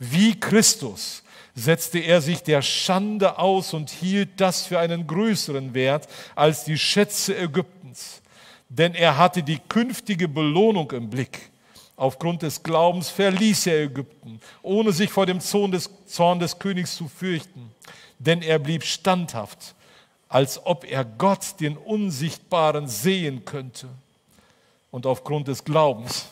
Wie 0.00 0.34
Christus 0.38 1.22
setzte 1.54 2.00
er 2.00 2.20
sich 2.20 2.42
der 2.42 2.62
Schande 2.62 3.38
aus 3.38 3.72
und 3.72 3.90
hielt 3.90 4.40
das 4.40 4.66
für 4.66 4.80
einen 4.80 5.06
größeren 5.06 5.74
Wert 5.74 6.08
als 6.34 6.64
die 6.64 6.76
Schätze 6.76 7.38
Ägyptens. 7.38 8.20
Denn 8.68 8.96
er 8.96 9.16
hatte 9.16 9.44
die 9.44 9.60
künftige 9.68 10.26
Belohnung 10.26 10.90
im 10.90 11.08
Blick 11.08 11.52
Aufgrund 11.96 12.42
des 12.42 12.62
Glaubens 12.62 13.08
verließ 13.08 13.66
er 13.68 13.84
Ägypten, 13.84 14.38
ohne 14.62 14.92
sich 14.92 15.10
vor 15.10 15.24
dem 15.24 15.40
Zorn 15.40 15.72
des, 15.72 15.90
Zorn 16.06 16.38
des 16.38 16.58
Königs 16.58 16.94
zu 16.94 17.08
fürchten, 17.08 17.70
denn 18.18 18.42
er 18.42 18.58
blieb 18.58 18.84
standhaft, 18.84 19.74
als 20.28 20.64
ob 20.66 20.84
er 20.84 21.04
Gott, 21.04 21.58
den 21.60 21.76
Unsichtbaren, 21.76 22.86
sehen 22.86 23.44
könnte. 23.44 23.88
Und 24.90 25.06
aufgrund 25.06 25.48
des 25.48 25.64
Glaubens 25.64 26.26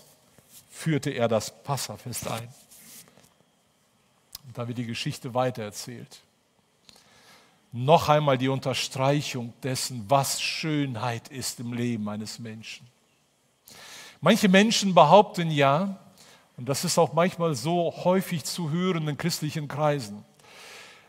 führte 0.71 1.11
er 1.11 1.29
das 1.29 1.51
Passafest 1.63 2.29
ein. 2.29 2.49
Und 4.47 4.59
da 4.59 4.69
wird 4.69 4.79
die 4.79 4.87
Geschichte 4.87 5.33
weitererzählt. 5.33 6.21
Noch 7.73 8.09
einmal 8.09 8.37
die 8.39 8.49
Unterstreichung 8.49 9.53
dessen, 9.63 10.05
was 10.09 10.41
Schönheit 10.41 11.29
ist 11.29 11.59
im 11.59 11.73
Leben 11.73 12.09
eines 12.09 12.39
Menschen. 12.39 12.87
Manche 14.25 14.49
Menschen 14.49 14.95
behaupten 14.95 15.51
ja, 15.51 15.99
und 16.57 16.67
das 16.67 16.83
ist 16.83 16.97
auch 16.97 17.13
manchmal 17.13 17.55
so 17.55 17.93
häufig 18.05 18.43
zu 18.43 18.71
hören 18.71 19.07
in 19.07 19.19
christlichen 19.19 19.69
Kreisen, 19.69 20.25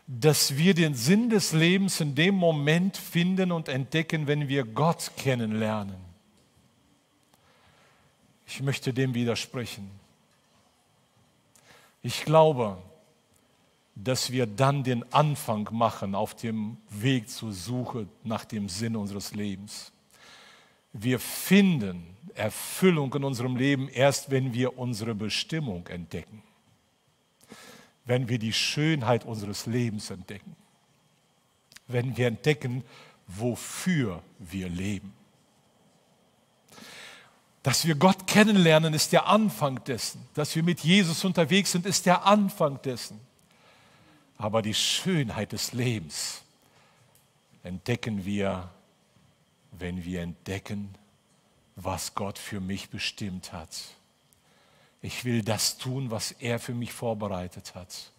dass 0.06 0.58
wir 0.58 0.74
den 0.74 0.92
Sinn 0.92 1.30
des 1.30 1.54
Lebens 1.54 1.98
in 2.02 2.14
dem 2.14 2.34
Moment 2.34 2.98
finden 2.98 3.52
und 3.52 3.70
entdecken, 3.70 4.26
wenn 4.26 4.48
wir 4.48 4.64
Gott 4.64 5.12
kennenlernen. 5.16 5.96
Ich 8.46 8.60
möchte 8.60 8.92
dem 8.92 9.14
widersprechen. 9.14 9.90
Ich 12.02 12.22
glaube, 12.22 12.76
dass 13.94 14.30
wir 14.30 14.44
dann 14.44 14.84
den 14.84 15.10
Anfang 15.10 15.66
machen 15.72 16.14
auf 16.14 16.34
dem 16.34 16.76
Weg 16.90 17.30
zur 17.30 17.52
Suche 17.54 18.08
nach 18.24 18.44
dem 18.44 18.68
Sinn 18.68 18.94
unseres 18.94 19.32
Lebens. 19.34 19.90
Wir 20.92 21.18
finden 21.18 22.15
Erfüllung 22.36 23.12
in 23.14 23.24
unserem 23.24 23.56
Leben 23.56 23.88
erst, 23.88 24.30
wenn 24.30 24.52
wir 24.52 24.78
unsere 24.78 25.14
Bestimmung 25.14 25.86
entdecken, 25.88 26.42
wenn 28.04 28.28
wir 28.28 28.38
die 28.38 28.52
Schönheit 28.52 29.24
unseres 29.24 29.66
Lebens 29.66 30.10
entdecken, 30.10 30.56
wenn 31.88 32.16
wir 32.16 32.28
entdecken, 32.28 32.84
wofür 33.26 34.22
wir 34.38 34.68
leben. 34.68 35.12
Dass 37.62 37.84
wir 37.84 37.96
Gott 37.96 38.28
kennenlernen, 38.28 38.94
ist 38.94 39.12
der 39.12 39.26
Anfang 39.26 39.82
dessen. 39.82 40.24
Dass 40.34 40.54
wir 40.54 40.62
mit 40.62 40.80
Jesus 40.80 41.24
unterwegs 41.24 41.72
sind, 41.72 41.84
ist 41.84 42.06
der 42.06 42.24
Anfang 42.24 42.80
dessen. 42.82 43.18
Aber 44.38 44.62
die 44.62 44.74
Schönheit 44.74 45.50
des 45.50 45.72
Lebens 45.72 46.42
entdecken 47.64 48.24
wir, 48.24 48.70
wenn 49.72 50.04
wir 50.04 50.22
entdecken, 50.22 50.94
was 51.76 52.14
Gott 52.14 52.38
für 52.38 52.60
mich 52.60 52.90
bestimmt 52.90 53.52
hat. 53.52 53.76
Ich 55.02 55.24
will 55.24 55.42
das 55.42 55.78
tun, 55.78 56.10
was 56.10 56.32
er 56.32 56.58
für 56.58 56.74
mich 56.74 56.92
vorbereitet 56.92 57.74
hat. 57.74 58.10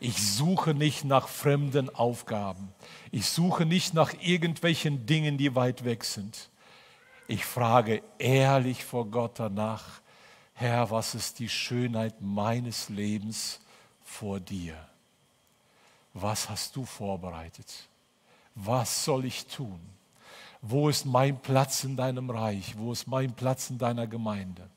Ich 0.00 0.16
suche 0.16 0.72
nicht 0.74 1.04
nach 1.04 1.28
fremden 1.28 1.94
Aufgaben. 1.94 2.72
Ich 3.10 3.26
suche 3.26 3.66
nicht 3.66 3.92
nach 3.94 4.14
irgendwelchen 4.20 5.06
Dingen, 5.06 5.36
die 5.36 5.54
weit 5.54 5.84
weg 5.84 6.04
sind. 6.04 6.48
Ich 7.28 7.44
frage 7.44 8.02
ehrlich 8.18 8.84
vor 8.84 9.06
Gott 9.06 9.38
danach, 9.38 10.00
Herr, 10.54 10.90
was 10.90 11.14
ist 11.14 11.38
die 11.38 11.48
Schönheit 11.48 12.20
meines 12.20 12.88
Lebens 12.88 13.60
vor 14.04 14.40
dir? 14.40 14.76
Was 16.14 16.48
hast 16.48 16.76
du 16.76 16.84
vorbereitet? 16.84 17.88
Was 18.54 19.04
soll 19.04 19.24
ich 19.24 19.46
tun? 19.46 19.80
Wo 20.62 20.88
ist 20.88 21.04
mein 21.04 21.40
Platz 21.40 21.82
in 21.82 21.96
deinem 21.96 22.30
Reich? 22.30 22.78
Wo 22.78 22.92
ist 22.92 23.08
mein 23.08 23.34
Platz 23.34 23.68
in 23.68 23.78
deiner 23.78 24.06
Gemeinde? 24.06 24.70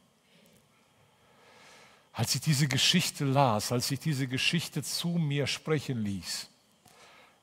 Als 2.12 2.34
ich 2.34 2.42
diese 2.42 2.68
Geschichte 2.68 3.24
las, 3.24 3.72
als 3.72 3.92
ich 3.92 4.00
diese 4.00 4.28
Geschichte 4.28 4.82
zu 4.82 5.10
mir 5.10 5.46
sprechen 5.46 6.02
ließ, 6.04 6.50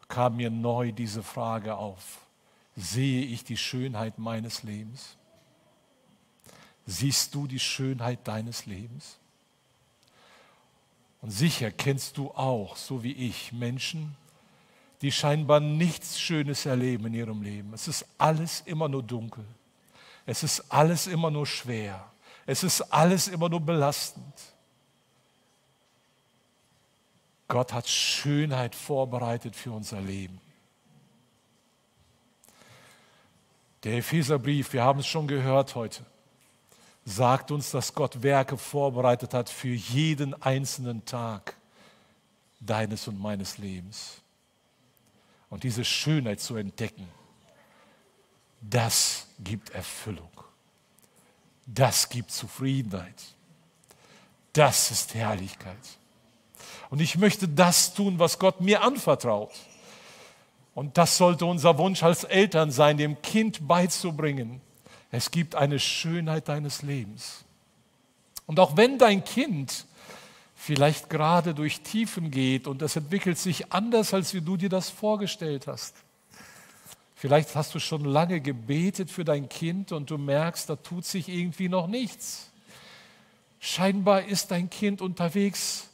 kam 0.09 0.37
mir 0.37 0.50
neu 0.50 0.90
diese 0.90 1.22
Frage 1.22 1.76
auf. 1.76 2.18
Sehe 2.74 3.24
ich 3.24 3.44
die 3.44 3.57
Schönheit 3.57 4.18
meines 4.18 4.64
Lebens? 4.64 5.16
Siehst 6.85 7.35
du 7.35 7.46
die 7.46 7.61
Schönheit 7.61 8.26
deines 8.26 8.66
Lebens? 8.66 9.18
Und 11.20 11.31
sicher 11.31 11.70
kennst 11.70 12.16
du 12.16 12.33
auch, 12.33 12.74
so 12.76 13.05
wie 13.05 13.12
ich, 13.12 13.52
Menschen, 13.52 14.16
die 15.03 15.11
scheinbar 15.11 15.59
nichts 15.59 16.21
Schönes 16.21 16.65
erleben 16.65 17.07
in 17.07 17.15
ihrem 17.15 17.43
Leben. 17.43 17.75
Es 17.75 17.88
ist 17.88 18.07
alles 18.19 18.62
immer 18.65 18.88
nur 18.88 19.03
dunkel. 19.03 19.45
Es 20.25 20.45
ist 20.45 20.71
alles 20.71 21.09
immer 21.09 21.31
nur 21.31 21.45
schwer. 21.45 22.09
Es 22.47 22.62
ist 22.62 22.81
alles 22.83 23.27
immer 23.27 23.49
nur 23.49 23.61
belastend. 23.61 24.35
Gott 27.49 27.73
hat 27.73 27.88
Schönheit 27.88 28.77
vorbereitet 28.77 29.57
für 29.57 29.73
unser 29.73 30.01
Leben. 30.01 30.41
Der 33.83 33.99
Epheserbrief, 33.99 34.73
wir 34.73 34.85
haben 34.85 35.01
es 35.01 35.09
schon 35.09 35.27
gehört 35.27 35.75
heute, 35.75 36.07
sagt 37.05 37.51
uns, 37.51 37.73
dass 37.73 37.93
Gott 37.93 38.23
Werke 38.23 38.57
vorbereitet 38.57 39.35
hat 39.35 39.51
für 39.51 39.75
jeden 39.75 40.41
einzelnen 40.41 41.05
Tag 41.05 41.57
deines 42.61 43.09
und 43.09 43.21
meines 43.21 43.59
Lebens 43.59 44.23
und 45.53 45.65
diese 45.65 45.85
Schönheit 45.85 46.41
zu 46.41 46.57
entdecken, 46.57 47.07
das 48.62 49.27
gibt 49.38 49.69
Erfüllung. 49.69 50.31
Das 51.67 52.09
gibt 52.09 52.31
Zufriedenheit. 52.31 53.23
Das 54.55 54.91
ist 54.91 55.12
Herrlichkeit. 55.12 55.77
Und 56.88 57.03
ich 57.03 57.19
möchte 57.19 57.47
das 57.47 57.93
tun, 57.93 58.19
was 58.19 58.38
Gott 58.38 58.62
mir 58.62 58.83
anvertraut. 58.83 59.53
Und 60.75 60.97
das 60.97 61.18
sollte 61.18 61.45
unser 61.45 61.76
Wunsch 61.76 62.03
als 62.03 62.24
Eltern 62.24 62.70
sein, 62.70 62.97
dem 62.97 63.20
Kind 63.20 63.68
beizubringen. 63.68 64.62
Es 65.11 65.31
gibt 65.31 65.55
eine 65.55 65.79
Schönheit 65.79 66.49
deines 66.49 66.81
Lebens. 66.81 67.45
Und 68.47 68.59
auch 68.59 68.79
wenn 68.79 68.97
dein 68.97 69.22
Kind 69.22 69.85
vielleicht 70.63 71.11
gerade 71.11 71.55
durch 71.55 71.81
Tiefen 71.81 72.31
geht 72.31 72.69
und 72.69 72.83
das 72.83 72.95
entwickelt 72.95 73.37
sich 73.37 73.73
anders, 73.73 74.15
als 74.15 74.33
wie 74.33 74.41
du 74.41 74.57
dir 74.57 74.69
das 74.69 74.91
vorgestellt 74.91 75.67
hast. 75.67 75.97
Vielleicht 77.17 77.57
hast 77.57 77.75
du 77.75 77.81
schon 77.81 78.05
lange 78.05 78.41
gebetet 78.41 79.11
für 79.11 79.25
dein 79.25 79.49
Kind 79.49 79.91
und 79.91 80.09
du 80.09 80.19
merkst, 80.19 80.71
da 80.71 80.77
tut 80.77 81.05
sich 81.05 81.29
irgendwie 81.29 81.69
noch 81.69 81.89
nichts. 81.89 82.49
Scheinbar 83.59 84.23
ist 84.27 84.53
dein 84.53 84.71
Kind 84.71 85.03
unterwegs 85.03 85.89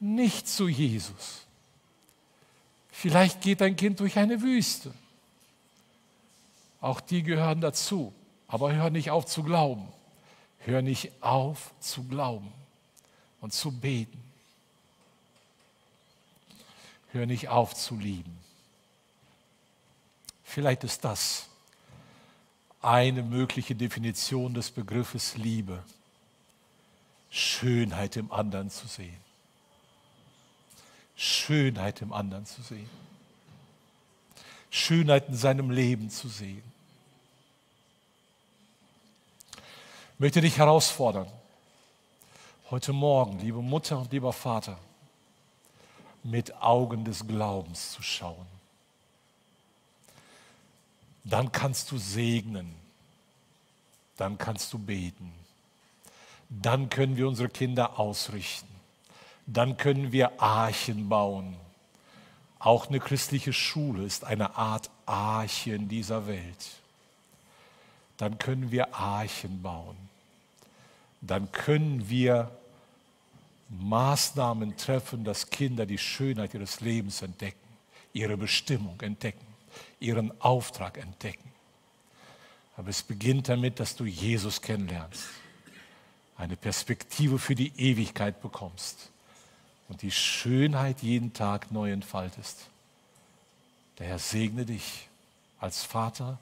nicht 0.00 0.48
zu 0.48 0.68
Jesus. 0.68 1.46
Vielleicht 2.92 3.40
geht 3.40 3.62
dein 3.62 3.74
Kind 3.74 4.00
durch 4.00 4.18
eine 4.18 4.42
Wüste. 4.42 4.92
Auch 6.82 7.00
die 7.00 7.22
gehören 7.22 7.62
dazu. 7.62 8.12
Aber 8.48 8.74
hör 8.74 8.90
nicht 8.90 9.10
auf 9.10 9.24
zu 9.24 9.42
glauben. 9.42 9.88
Hör 10.58 10.82
nicht 10.82 11.10
auf 11.22 11.72
zu 11.80 12.04
glauben 12.04 12.52
und 13.44 13.52
zu 13.52 13.70
beten. 13.70 14.18
Hör 17.12 17.26
nicht 17.26 17.48
auf 17.48 17.74
zu 17.74 17.94
lieben. 17.94 18.38
Vielleicht 20.44 20.82
ist 20.82 21.04
das 21.04 21.50
eine 22.80 23.22
mögliche 23.22 23.74
Definition 23.74 24.54
des 24.54 24.70
Begriffes 24.70 25.36
Liebe. 25.36 25.84
Schönheit 27.28 28.16
im 28.16 28.32
anderen 28.32 28.70
zu 28.70 28.86
sehen. 28.86 29.20
Schönheit 31.14 32.00
im 32.00 32.14
anderen 32.14 32.46
zu 32.46 32.62
sehen. 32.62 32.88
Schönheit 34.70 35.28
in 35.28 35.36
seinem 35.36 35.70
Leben 35.70 36.08
zu 36.08 36.28
sehen. 36.28 36.64
Ich 40.14 40.20
möchte 40.20 40.40
dich 40.40 40.56
herausfordern, 40.56 41.30
heute 42.70 42.92
Morgen, 42.92 43.38
liebe 43.40 43.60
Mutter 43.60 43.98
und 43.98 44.12
lieber 44.12 44.32
Vater, 44.32 44.78
mit 46.22 46.62
Augen 46.62 47.04
des 47.04 47.26
Glaubens 47.26 47.92
zu 47.92 48.02
schauen. 48.02 48.46
Dann 51.24 51.52
kannst 51.52 51.90
du 51.90 51.98
segnen, 51.98 52.74
dann 54.16 54.38
kannst 54.38 54.72
du 54.72 54.78
beten, 54.78 55.32
dann 56.48 56.88
können 56.88 57.16
wir 57.16 57.28
unsere 57.28 57.48
Kinder 57.48 57.98
ausrichten, 57.98 58.68
dann 59.46 59.76
können 59.76 60.12
wir 60.12 60.40
Archen 60.40 61.08
bauen. 61.08 61.56
Auch 62.58 62.88
eine 62.88 62.98
christliche 62.98 63.52
Schule 63.52 64.04
ist 64.04 64.24
eine 64.24 64.56
Art 64.56 64.88
Arche 65.04 65.74
in 65.74 65.88
dieser 65.88 66.26
Welt. 66.26 66.70
Dann 68.16 68.38
können 68.38 68.70
wir 68.70 68.94
Archen 68.94 69.60
bauen. 69.60 69.96
Dann 71.26 71.50
können 71.52 72.08
wir 72.08 72.50
Maßnahmen 73.70 74.76
treffen, 74.76 75.24
dass 75.24 75.50
Kinder 75.50 75.86
die 75.86 75.98
Schönheit 75.98 76.54
ihres 76.54 76.80
Lebens 76.80 77.22
entdecken, 77.22 77.66
ihre 78.12 78.36
Bestimmung 78.36 79.00
entdecken, 79.00 79.46
ihren 80.00 80.38
Auftrag 80.40 80.98
entdecken. 80.98 81.50
Aber 82.76 82.88
es 82.88 83.02
beginnt 83.02 83.48
damit, 83.48 83.80
dass 83.80 83.96
du 83.96 84.04
Jesus 84.04 84.60
kennenlernst, 84.60 85.24
eine 86.36 86.56
Perspektive 86.56 87.38
für 87.38 87.54
die 87.54 87.72
Ewigkeit 87.76 88.42
bekommst 88.42 89.10
und 89.88 90.02
die 90.02 90.10
Schönheit 90.10 91.02
jeden 91.02 91.32
Tag 91.32 91.70
neu 91.70 91.92
entfaltest. 91.92 92.68
Der 93.98 94.08
Herr 94.08 94.18
segne 94.18 94.66
dich 94.66 95.08
als 95.58 95.84
Vater, 95.84 96.38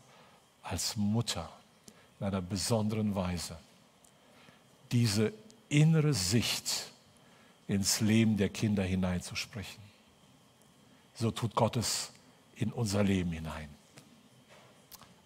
als 0.63 0.97
Mutter 0.97 1.49
in 2.19 2.27
einer 2.27 2.41
besonderen 2.41 3.15
Weise. 3.15 3.57
Diese 4.93 5.33
innere 5.69 6.15
Sicht 6.15 6.91
ins 7.67 8.01
Leben 8.01 8.37
der 8.37 8.51
Kinder 8.51 8.83
hineinzusprechen. 8.83 9.83
So 11.15 11.31
tut 11.31 11.55
Gott 11.55 11.77
es 11.77 12.11
in 12.57 12.71
unser 12.73 13.03
Leben 13.03 13.33
hinein. 13.33 13.69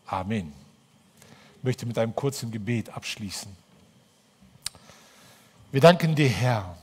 Amen. 0.06 0.52
Ich 1.58 1.64
möchte 1.64 1.86
mit 1.86 1.98
einem 1.98 2.14
kurzen 2.14 2.50
Gebet 2.50 2.90
abschließen. 2.90 3.50
Wir 5.72 5.80
danken 5.80 6.14
dir, 6.14 6.28
Herr, 6.28 6.78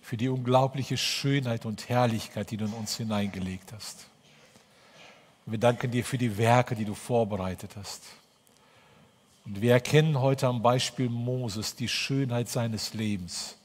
für 0.00 0.16
die 0.16 0.28
unglaubliche 0.28 0.96
Schönheit 0.96 1.66
und 1.66 1.88
Herrlichkeit, 1.88 2.50
die 2.50 2.56
du 2.56 2.64
in 2.64 2.72
uns 2.72 2.96
hineingelegt 2.96 3.72
hast. 3.72 4.06
Wir 5.44 5.58
danken 5.58 5.90
dir 5.90 6.04
für 6.04 6.18
die 6.18 6.38
Werke, 6.38 6.74
die 6.74 6.84
du 6.84 6.94
vorbereitet 6.94 7.76
hast. 7.76 8.02
Und 9.46 9.62
wir 9.62 9.72
erkennen 9.72 10.20
heute 10.20 10.48
am 10.48 10.60
Beispiel 10.60 11.08
Moses 11.08 11.74
die 11.74 11.88
Schönheit 11.88 12.48
seines 12.48 12.92
Lebens 12.92 13.56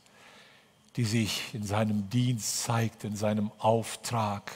die 0.96 1.06
sich 1.06 1.54
in 1.54 1.64
seinem 1.64 2.10
Dienst 2.10 2.64
zeigt, 2.64 3.04
in 3.04 3.16
seinem 3.16 3.52
Auftrag, 3.60 4.52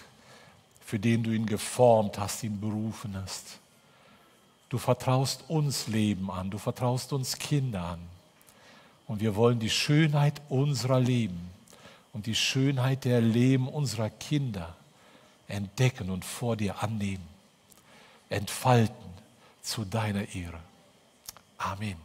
für 0.84 1.00
den 1.00 1.24
du 1.24 1.32
ihn 1.32 1.46
geformt 1.46 2.20
hast, 2.20 2.44
ihn 2.44 2.60
berufen 2.60 3.16
hast. 3.16 3.60
Du 4.70 4.78
vertraust 4.78 5.46
uns 5.48 5.88
Leben 5.88 6.30
an, 6.30 6.50
du 6.50 6.58
vertraust 6.58 7.14
uns 7.14 7.38
Kinder 7.38 7.84
an. 7.84 8.00
Und 9.08 9.22
wir 9.22 9.36
wollen 9.36 9.60
die 9.60 9.70
Schönheit 9.70 10.42
unserer 10.50 11.00
Leben 11.00 11.52
und 12.12 12.26
die 12.26 12.36
Schönheit 12.36 13.06
der 13.06 13.22
Leben 13.22 13.68
unserer 13.68 14.10
Kinder 14.10 14.76
entdecken 15.48 16.10
und 16.10 16.26
vor 16.26 16.58
dir 16.58 16.82
annehmen, 16.82 17.26
entfalten 18.30 18.96
zu 19.62 19.86
deiner 19.86 20.34
Ehre. 20.34 20.60
Amen. 21.60 22.05